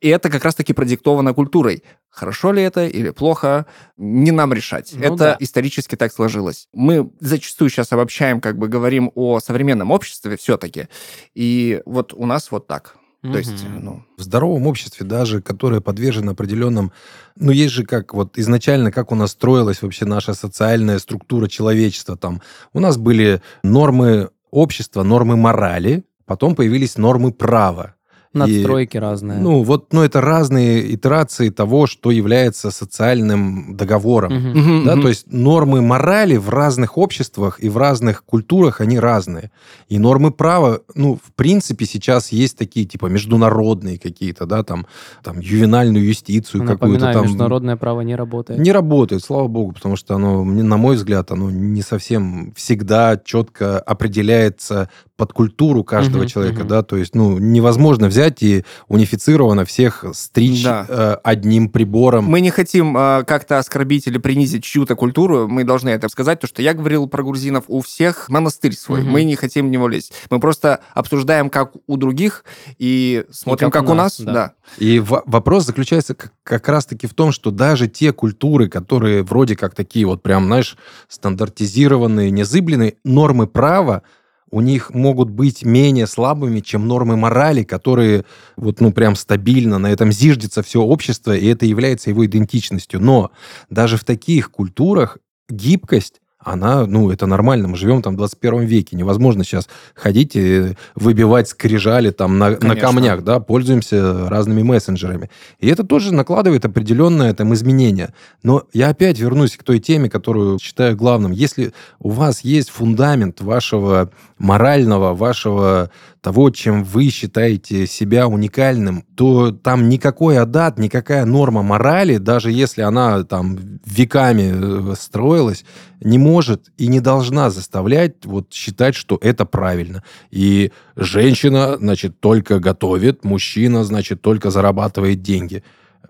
[0.00, 1.84] И это как раз-таки продиктовано культурой.
[2.08, 4.92] Хорошо ли это или плохо, не нам решать.
[4.94, 5.36] Ну это да.
[5.38, 6.68] исторически так сложилось.
[6.72, 10.88] Мы зачастую сейчас обобщаем, как бы говорим о современном обществе все-таки.
[11.34, 12.96] И вот у нас вот так.
[13.22, 16.90] То есть, ну, В здоровом обществе даже, которое подвержено определенным...
[17.36, 22.16] Ну, есть же как вот изначально, как у нас строилась вообще наша социальная структура человечества.
[22.16, 22.40] Там
[22.72, 27.94] у нас были нормы общества, нормы морали, потом появились нормы права.
[28.32, 29.40] И, Надстройки разные.
[29.40, 34.32] ну, вот, ну, это разные итерации того, что является социальным договором.
[34.32, 35.02] Мгм, Да, мгм.
[35.02, 39.50] то есть нормы морали в разных обществах и в разных культурах, они разные.
[39.88, 44.86] И нормы права, ну, в принципе, сейчас есть такие, типа, международные какие-то, да, там,
[45.24, 47.22] там ювенальную юстицию какую-то там.
[47.24, 48.60] международное право не работает.
[48.60, 53.20] Не работает, слава богу, потому что оно, мне- на мой взгляд, оно не совсем всегда
[53.24, 56.68] четко определяется под культуру каждого Мгм, человека, мгм.
[56.68, 60.86] да, то есть, ну, невозможно взять и унифицированно всех стричь Да.
[60.88, 62.24] э, одним прибором.
[62.26, 66.46] Мы не хотим э, как-то оскорбить или принизить чью-то культуру, мы должны это сказать, то
[66.46, 69.10] что я говорил про грузинов, у всех монастырь свой, Мгм.
[69.10, 70.12] мы не хотим в него лезть.
[70.30, 72.44] Мы просто обсуждаем, как у других,
[72.78, 74.32] и смотрим, как как, у нас, да.
[74.32, 74.52] да.
[74.78, 79.56] И во- вопрос заключается как, как раз-таки в том, что даже те культуры, которые вроде
[79.56, 80.76] как такие вот прям, знаешь,
[81.08, 84.02] стандартизированные, незыблемые, нормы права,
[84.50, 88.24] у них могут быть менее слабыми, чем нормы морали, которые
[88.56, 93.00] вот, ну, прям стабильно, на этом зиждется все общество, и это является его идентичностью.
[93.00, 93.30] Но
[93.68, 97.68] даже в таких культурах гибкость, она, ну, это нормально.
[97.68, 98.96] Мы живем там в 21 веке.
[98.96, 105.30] Невозможно сейчас ходить и выбивать скрижали там на, на камнях, да, пользуемся разными мессенджерами.
[105.58, 108.14] И это тоже накладывает определенное там изменение.
[108.42, 111.32] Но я опять вернусь к той теме, которую считаю главным.
[111.32, 115.90] Если у вас есть фундамент вашего морального, вашего
[116.22, 122.82] того, чем вы считаете себя уникальным, то там никакой адат, никакая норма морали, даже если
[122.82, 125.64] она там веками э, строилась,
[126.00, 126.29] не может
[126.76, 130.02] и не должна заставлять вот считать, что это правильно.
[130.30, 135.62] И женщина, значит, только готовит, мужчина, значит, только зарабатывает деньги.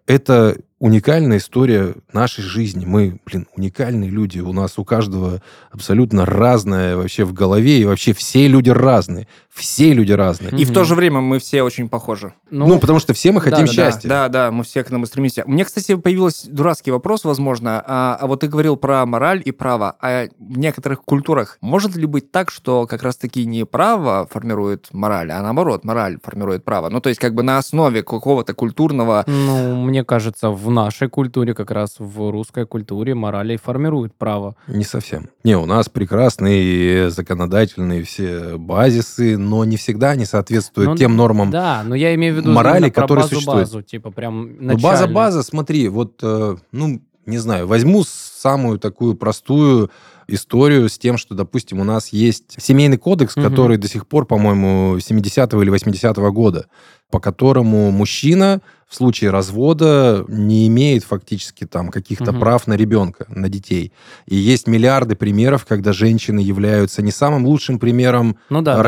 [0.07, 2.87] Это уникальная история нашей жизни.
[2.87, 4.41] Мы, блин, уникальные люди.
[4.41, 9.29] У нас у каждого абсолютно разное вообще в голове, и вообще все люди разные.
[9.51, 10.59] Все люди разные.
[10.59, 12.33] И в то же время мы все очень похожи.
[12.51, 14.09] Ну, потому что все мы хотим да, да, счастья.
[14.09, 15.45] Да, да, мы все к этому стремимся.
[15.45, 17.83] У меня, кстати, появился дурацкий вопрос, возможно.
[17.87, 19.97] А, а вот ты говорил про мораль и право.
[20.01, 25.31] А в некоторых культурах может ли быть так, что как раз-таки не право формирует мораль,
[25.31, 26.89] а наоборот, мораль формирует право?
[26.89, 29.25] Ну, то есть как бы на основе какого-то культурного...
[29.27, 34.57] Ну, мне кажется, в нашей культуре, как раз в русской культуре, морали формирует право.
[34.67, 35.29] Не совсем.
[35.45, 41.51] Не, у нас прекрасные законодательные все базисы, но не всегда они соответствуют Ну, тем нормам.
[41.51, 43.69] Да, но я имею в виду морали, которые базу, существуют.
[43.69, 45.15] базу, типа прям Ну, база начальную.
[45.15, 49.91] база, смотри, вот, э, ну, не знаю, возьму самую такую простую
[50.27, 53.49] историю с тем, что, допустим, у нас есть семейный кодекс, Мгм.
[53.49, 56.67] который до сих пор, по-моему, 70-го или 80-го года,
[57.11, 58.61] по которому мужчина
[58.91, 62.41] в случае развода не имеет фактически там каких-то Мгм.
[62.41, 63.93] прав на ребенка, на детей.
[64.27, 68.83] И есть миллиарды примеров, когда женщины являются не самым лучшим примером Ну да, да,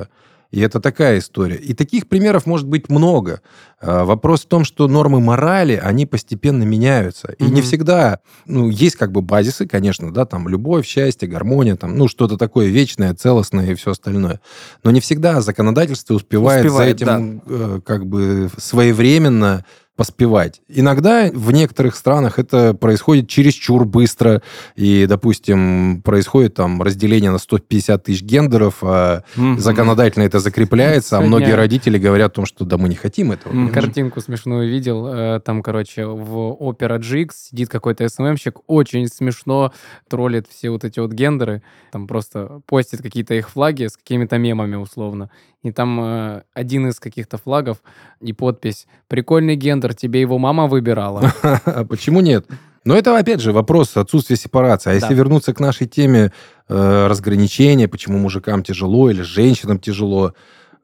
[0.00, 0.08] да.
[0.50, 1.56] И это такая история.
[1.56, 3.42] И таких примеров может быть много.
[3.80, 7.32] А, Вопрос в том, что нормы морали, они постепенно меняются.
[7.38, 7.62] И не Мгм.
[7.62, 12.38] всегда, ну, есть как бы базисы, конечно, да, там любовь, счастье, гармония, там, ну, что-то
[12.38, 14.40] такое вечное, целостное и все остальное.
[14.84, 19.64] Но не всегда законодательство успевает, Успевает, за этим э, как бы своевременно
[19.98, 20.62] поспевать.
[20.68, 24.42] Иногда в некоторых странах это происходит чересчур быстро,
[24.76, 29.58] и, допустим, происходит там разделение на 150 тысяч гендеров, а Мгм.
[29.58, 33.32] законодательно это закрепляется, а Сегодня- многие родители говорят о том, что да мы не хотим
[33.32, 33.52] этого.
[33.52, 33.72] Мгм.
[33.72, 35.06] Картинку смешную видел.
[35.08, 39.72] э, Там, короче, в Opera GX сидит какой-то СММщик, очень смешно
[40.08, 41.62] троллит все вот эти вот гендеры.
[41.90, 45.30] Там просто постит какие-то их флаги с какими-то мемами условно.
[45.64, 47.78] И там э, один из каких-то флагов
[48.20, 51.32] и подпись «Прикольный гендер, тебе его мама выбирала».
[51.88, 52.46] Почему нет?
[52.84, 54.90] Но это, опять же, вопрос отсутствия сепарации.
[54.90, 55.14] А если Да.
[55.14, 56.32] вернуться к нашей теме
[56.68, 60.32] э, разграничения, почему мужикам тяжело или женщинам тяжело,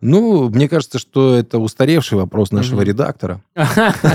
[0.05, 2.89] ну, мне кажется, что это устаревший вопрос нашего Мгм.
[2.89, 3.41] редактора.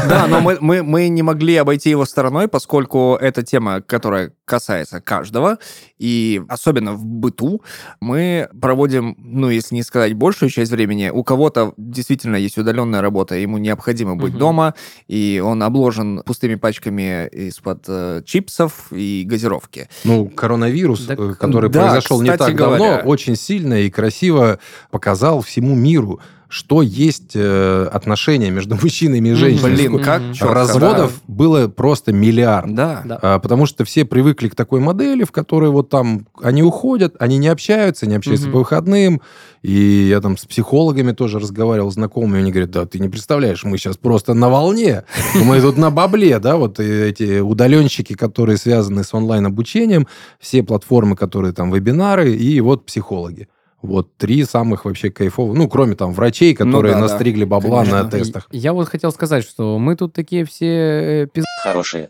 [0.10, 5.02] Да, но мы, мы, мы не могли обойти его стороной, поскольку это тема, которая касается
[5.02, 5.58] каждого,
[6.00, 7.62] и особенно в быту
[8.02, 13.36] мы проводим, ну, если не сказать большую часть времени, у кого-то действительно есть удаленная работа,
[13.36, 14.40] ему необходимо быть Мгм.
[14.40, 14.74] дома,
[15.08, 19.88] и он обложен пустыми пачками из-под э, чипсов и газировки.
[20.04, 23.02] Ну, коронавирус, Так, э, который да, произошел не так давно, говоря.
[23.06, 24.60] очень сильно и красиво
[24.92, 26.20] показал всему миру,
[26.52, 29.76] что есть э, отношения между мужчинами и женщинами.
[29.76, 32.74] Блин, как Разводов было просто миллиард.
[32.74, 33.04] Да.
[33.06, 33.20] Да.
[33.22, 37.38] А, потому что все привыкли к такой модели, в которой вот там они уходят, они
[37.38, 38.54] не общаются, не общаются Мгм.
[38.54, 39.22] по выходным.
[39.62, 43.78] И я там с психологами тоже разговаривал, знакомыми, они говорят, да, ты не представляешь, мы
[43.78, 45.04] сейчас просто на волне,
[45.46, 50.08] мы тут на бабле, да, вот и эти удаленщики, которые связаны с онлайн-обучением,
[50.40, 53.50] все платформы, которые там вебинары, и вот психологи.
[53.82, 57.08] Вот три самых вообще кайфовых, ну, кроме там врачей, которые да, да.
[57.08, 58.10] настригли бабла на Конечно.
[58.12, 58.48] тестах.
[58.52, 62.10] Я вот хотел сказать, что мы тут такие все э, пиз- Хорошие.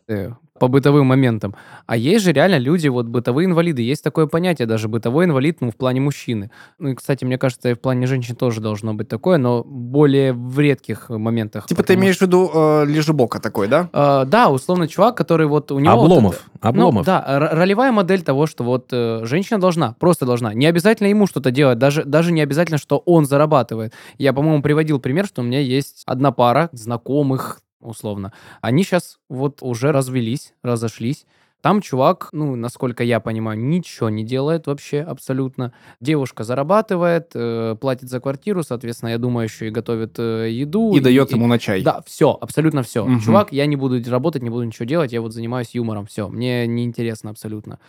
[0.60, 1.56] Э, по бытовым моментам.
[1.86, 3.82] А есть же реально люди, вот бытовые инвалиды.
[3.82, 6.52] Есть такое понятие даже бытовой инвалид, ну, в плане мужчины.
[6.78, 10.34] Ну, и, кстати, мне кажется, и в плане женщин тоже должно быть такое, но более
[10.34, 11.66] в редких моментах.
[11.68, 13.90] Типа ты имеешь в виду э, лежебока такой, да?
[13.94, 15.96] А, да, условно, чувак, который вот у него...
[15.96, 17.06] вот Обломов, это- обломов.
[17.06, 20.54] Ну, да, ролевая модель того, что вот э, женщина должна, просто должна.
[20.54, 23.94] Не обязательно ему что-то делать, даже, даже не обязательно, что он зарабатывает.
[24.18, 28.34] Я, по-моему, приводил пример, что у меня есть одна пара знакомых, условно.
[28.62, 31.26] Они сейчас вот уже развелись, разошлись.
[31.62, 35.74] Там чувак, ну, насколько я понимаю, ничего не делает вообще абсолютно.
[36.00, 40.94] Девушка зарабатывает, э, платит за квартиру, соответственно, я думаю, еще и готовит э, еду.
[40.96, 41.82] И дает ему на чай.
[41.82, 43.04] Да, все, абсолютно все.
[43.04, 43.20] Мгм.
[43.20, 46.66] Чувак, я не буду работать, не буду ничего делать, я вот занимаюсь юмором, все, мне
[46.66, 47.80] неинтересно абсолютно.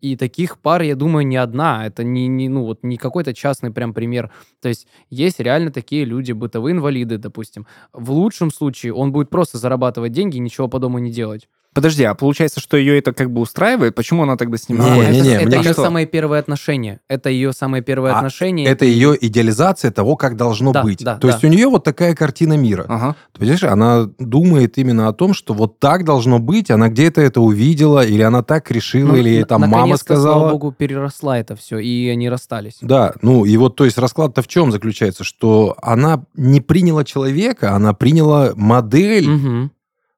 [0.00, 1.86] И таких пар, я думаю, не одна.
[1.86, 4.30] Это не, не, ну, вот не какой-то частный прям пример.
[4.60, 7.66] То есть есть реально такие люди, бытовые инвалиды, допустим.
[7.92, 11.48] В лучшем случае он будет просто зарабатывать деньги и ничего по дому не делать.
[11.72, 13.94] Подожди, а получается, что ее это как бы устраивает?
[13.94, 16.98] Почему она тогда с ним Не, это не, это мне ее кажется- самые первые отношения.
[17.06, 18.66] Это ее самые первые А отношения.
[18.66, 21.04] Это ее идеализация того, как должно Да, быть.
[21.04, 21.32] да, То да.
[21.34, 22.86] есть у нее вот такая картина мира.
[22.88, 23.14] Ага.
[23.32, 27.40] Ты Понимаешь, она думает именно о том, что вот так должно быть, она где-то это
[27.40, 30.50] увидела, или она так решила, Ну, или ей там мама наконец-то, Слава сказала.
[30.50, 32.78] богу, переросла это все, и они расстались.
[32.80, 35.22] Да, ну и вот, то есть расклад-то в чем заключается?
[35.22, 39.70] Что она не приняла человека, она приняла модель, Мгм.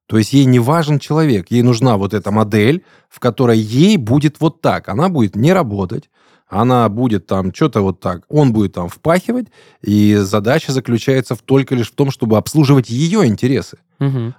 [0.06, 4.40] То есть ей не важен человек, ей нужна вот эта модель, в которой ей будет
[4.40, 4.88] вот так.
[4.88, 6.10] Она будет не работать,
[6.48, 9.46] она будет там что-то вот так, он будет там впахивать,
[9.80, 13.78] и задача заключается в, только лишь в том, чтобы обслуживать ее интересы.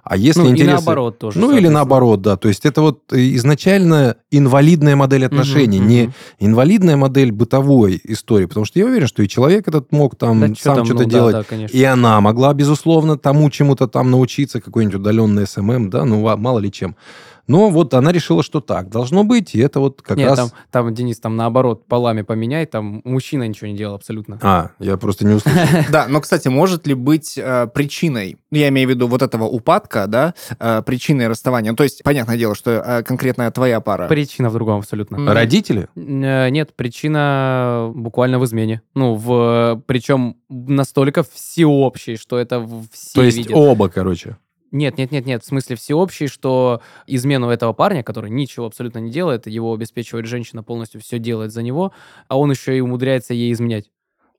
[0.02, 0.70] А если ну, интересы...
[0.70, 1.38] и наоборот тоже.
[1.38, 2.36] Ну, или наоборот, да.
[2.36, 6.12] То есть это вот э, изначально инвалидная модель отношений, Мгм, не мгм.
[6.40, 8.46] инвалидная модель бытовой истории.
[8.46, 11.08] Потому что я уверен, что и человек этот мог там Да сам там, что-то ну
[11.08, 11.32] да, делать.
[11.34, 11.76] да, конечно.
[11.76, 16.58] И она могла, безусловно, тому чему-то там научиться, какой-нибудь удаленный СММ, да, ну, а- мало
[16.58, 16.96] ли чем.
[17.46, 20.38] Но вот она решила, что так должно быть, и это вот как Нет, раз...
[20.38, 24.38] там, там, Денис, там наоборот, полами поменяй, там мужчина ничего не делал абсолютно.
[24.42, 25.60] А, я просто не услышал.
[25.90, 30.06] Да, но, кстати, может ли быть э, причиной, я имею в виду вот этого упадка,
[30.06, 31.70] да, э, причиной расставания?
[31.70, 34.08] Ну, то есть, понятное дело, что э, конкретная твоя пара.
[34.08, 35.32] Причина в другом абсолютно.
[35.32, 35.88] Родители?
[35.96, 38.82] Э, Нет, причина буквально в измене.
[38.94, 43.52] Ну, в причем настолько всеобщей, что это в- все То есть видят.
[43.54, 44.36] оба, короче.
[44.72, 45.44] Нет, нет, нет, нет.
[45.44, 50.64] В смысле всеобщий, что измену этого парня, который ничего абсолютно не делает, его обеспечивает женщина,
[50.64, 51.92] полностью все делает за него,
[52.26, 53.84] а он еще и умудряется ей изменять.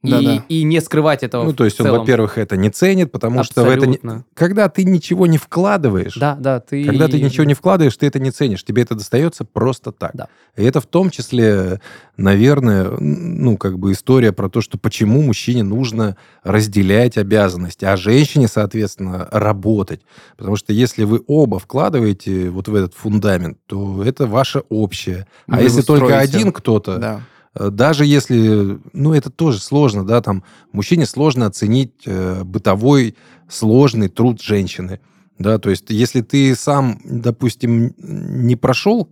[0.03, 0.43] И, Да-да.
[0.49, 2.01] и не скрывать этого Ну, то есть он, целом.
[2.01, 3.87] во-первых, это не ценит, потому что в это...
[3.87, 4.25] не- Абсолютно.
[4.35, 6.83] Когда ты ничего не вкладываешь, Да, да, ты...
[6.85, 8.63] Когда ты ничего не вкладываешь, ты это не ценишь.
[8.63, 10.11] Тебе это достается просто так.
[10.13, 10.27] Да.
[10.57, 11.81] И это в том числе,
[12.17, 18.47] наверное, ну, как бы история про то, что почему мужчине нужно разделять обязанности, а женщине,
[18.47, 20.01] соответственно, работать.
[20.37, 25.25] Потому что если вы оба вкладываете вот в этот фундамент, то это ваше общее.
[25.47, 26.37] А Вы если только строите.
[26.37, 27.21] один кто-то, Да.
[27.55, 33.15] Э, даже если, ну, это тоже сложно, да, там, мужчине сложно оценить э, бытовой
[33.49, 34.99] сложный труд женщины,
[35.39, 39.09] да, то есть если ты сам, допустим, не прошел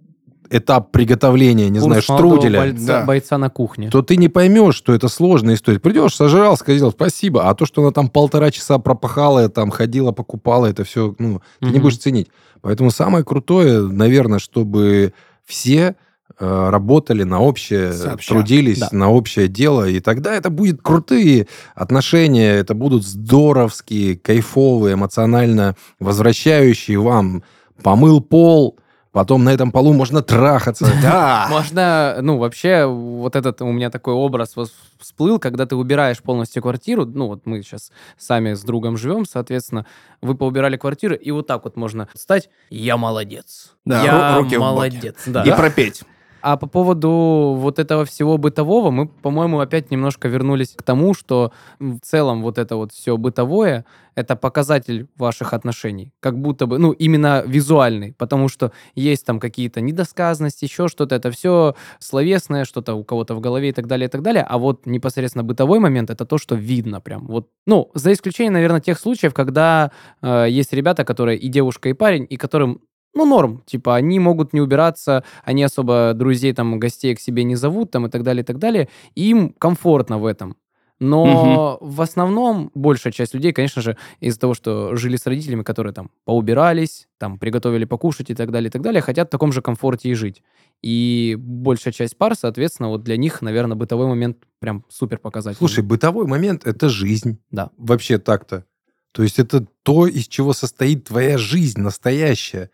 [0.50, 3.06] этап приготовления, не Курс знаю, штруделя, бойца, Да.
[3.06, 3.90] бойца на кухне.
[3.90, 5.80] то ты не поймешь, что это сложная история.
[5.80, 10.68] Придешь, сожрал, сказал спасибо, а то, что она там полтора часа пропахала, там ходила, покупала,
[10.68, 11.82] это все, ну, ты не Мгм.
[11.82, 12.28] будешь ценить.
[12.62, 15.14] Поэтому самое крутое, наверное, чтобы
[15.44, 15.96] все
[16.40, 18.34] работали на общее, Сообща.
[18.34, 18.90] трудились Да.
[18.92, 27.00] на общее дело, и тогда это будет крутые отношения, это будут здоровские, кайфовые, эмоционально возвращающие
[27.00, 27.44] вам.
[27.82, 28.78] Помыл пол,
[29.12, 30.88] потом на этом полу можно трахаться.
[31.02, 31.48] Да.
[31.50, 34.56] Можно, ну, вообще, вот этот у меня такой образ
[35.00, 39.86] всплыл, когда ты убираешь полностью квартиру, ну, вот мы сейчас сами с другом живем, соответственно,
[40.22, 44.56] вы поубирали квартиру, и вот так вот можно стать «я молодец», Да, «я ру- руки
[44.56, 44.70] в боки.
[44.72, 45.16] молодец».
[45.26, 45.44] Да.
[45.44, 46.04] И пропеть.
[46.44, 51.54] А по поводу вот этого всего бытового, мы, по-моему, опять немножко вернулись к тому, что
[51.80, 53.86] в целом вот это вот все бытовое—
[54.16, 56.12] это показатель ваших отношений.
[56.20, 61.32] Как будто бы, ну, именно визуальный, потому что есть там какие-то недосказанности, еще что-то, это
[61.32, 64.44] все словесное, что-то у кого-то в голове и так далее, и так далее.
[64.44, 67.26] А вот непосредственно бытовой момент— это то, что видно прям.
[67.26, 69.92] Вот, ну, за исключением, наверное, тех случаев, когда
[70.22, 72.82] э, есть ребята, которые и девушка, и парень, и которым
[73.14, 73.64] ну, норм.
[73.66, 78.08] Типа, они могут не убираться, они особо друзей, там, гостей к себе не зовут, там,
[78.08, 78.90] и так далее, и так далее.
[79.16, 80.56] И им комфортно в этом.
[81.00, 85.94] Но в основном большая часть людей, конечно же, из-за того, что жили с родителями, которые
[85.94, 89.62] там поубирались, там приготовили покушать и так далее, и так далее, хотят в таком же
[89.62, 90.42] комфорте и жить.
[90.82, 95.68] И большая часть пар, соответственно, вот для них, наверное, бытовой момент прям супер показательный.
[95.68, 97.40] Слушай, бытовой момент— это жизнь.
[97.52, 97.72] Да.
[97.78, 98.66] Вообще так-то.
[99.12, 102.70] То есть это то, из чего состоит твоя жизнь настоящая.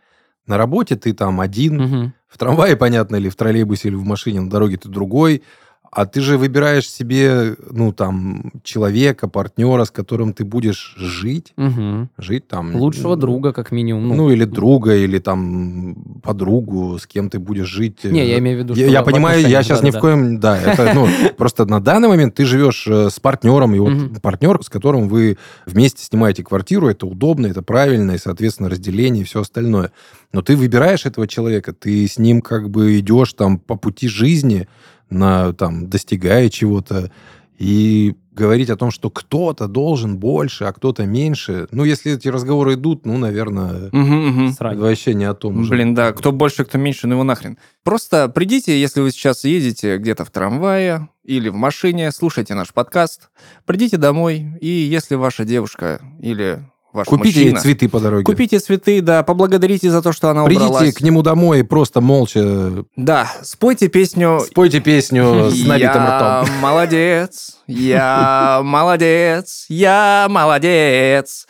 [0.50, 2.14] На работе ты там один, Мгм.
[2.28, 5.44] в трамвае, понятно, или в троллейбусе, или в машине, на дороге ты другой.
[5.92, 11.54] А ты же выбираешь себе, ну, там, человека, партнера, с которым ты будешь жить.
[11.58, 12.10] Мгм.
[12.18, 12.76] Жить там...
[12.76, 14.08] Лучшего друга, как минимум.
[14.10, 18.04] Ну, Ну, или друга, или там подругу, с кем ты будешь жить.
[18.04, 19.98] не, я имею в виду, Я, что я в понимаю, я сейчас да, ни да,
[19.98, 20.40] в коем...
[20.40, 24.60] Да, это, ну, просто на данный момент ты живешь э, с партнером, и вот партнер,
[24.62, 29.42] с которым вы вместе снимаете квартиру, это удобно, это правильно, и, соответственно, разделение и все
[29.42, 29.92] остальное.
[30.34, 34.68] Но ты выбираешь этого человека, ты с ним как бы идешь там по пути жизни,
[35.10, 37.12] на, там, достигая чего-то,
[37.60, 41.68] и говорить о том, что кто-то должен больше, а кто-то меньше.
[41.72, 44.78] Ну, если эти разговоры идут, ну, наверное, это Срань.
[44.78, 45.70] вообще не о том уже.
[45.70, 47.58] Блин, да, кто больше, кто меньше, ну его нахрен.
[47.84, 53.30] Просто придите, если вы сейчас едете где-то в трамвае или в машине, слушайте наш подкаст,
[53.66, 56.62] придите домой, и если ваша девушка или
[56.94, 57.62] ваш Купите ей мужчина...
[57.62, 58.24] цветы по дороге.
[58.24, 60.94] Купите цветы, да, поблагодарите за то, что она Придите убралась.
[60.94, 66.56] к нему домой и просто молча Да, спойте песню спойте песню с набитым я ртом.
[66.62, 71.48] молодец, я молодец, я молодец.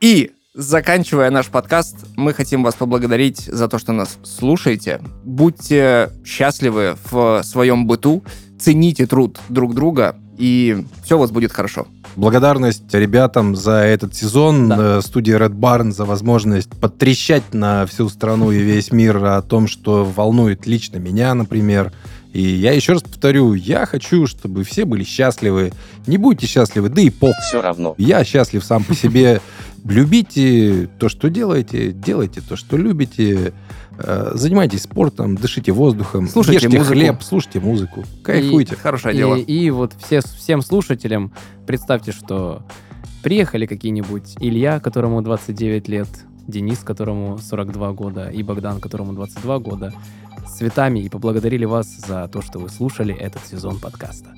[0.00, 5.00] И заканчивая наш подкаст, мы хотим вас поблагодарить за то, что нас слушаете.
[5.24, 8.24] Будьте счастливы в своем быту,
[8.58, 11.86] цените труд друг друга, и все у вас будет хорошо.
[12.16, 14.98] Благодарность ребятам за этот сезон, Да.
[14.98, 19.68] э, студии Red Barn за возможность потрещать на всю страну и весь мир о том,
[19.68, 21.92] что волнует лично меня, например,
[22.34, 25.72] И я еще раз повторю, я хочу, чтобы все были счастливы.
[26.06, 27.34] Не будьте счастливы, да и пох.
[27.48, 27.94] Все равно.
[27.96, 29.40] Я счастлив сам по себе.
[29.84, 33.54] Любите то, что делаете, делайте то, что любите.
[33.98, 36.94] Э, Занимайтесь спортом, дышите воздухом, Слушайте ешьте музыку.
[36.94, 38.76] хлеб, слушайте музыку, кайфуйте.
[38.76, 39.34] Хорошее И, дело.
[39.36, 41.32] и вот все, всем слушателям
[41.66, 42.62] представьте, что
[43.22, 46.08] приехали какие-нибудь Илья, которому 29 лет,
[46.46, 49.92] Денис, которому 42 года, и Богдан, которому 22 года,
[50.46, 54.30] с цветами и поблагодарили вас за то, что вы слушали этот сезон подкаста.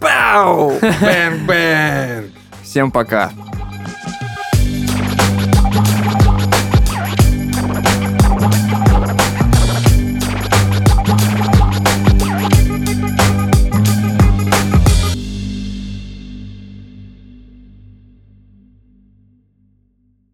[0.00, 0.72] Pow!
[0.80, 2.30] Bang-bang!
[2.62, 3.30] Всем пока.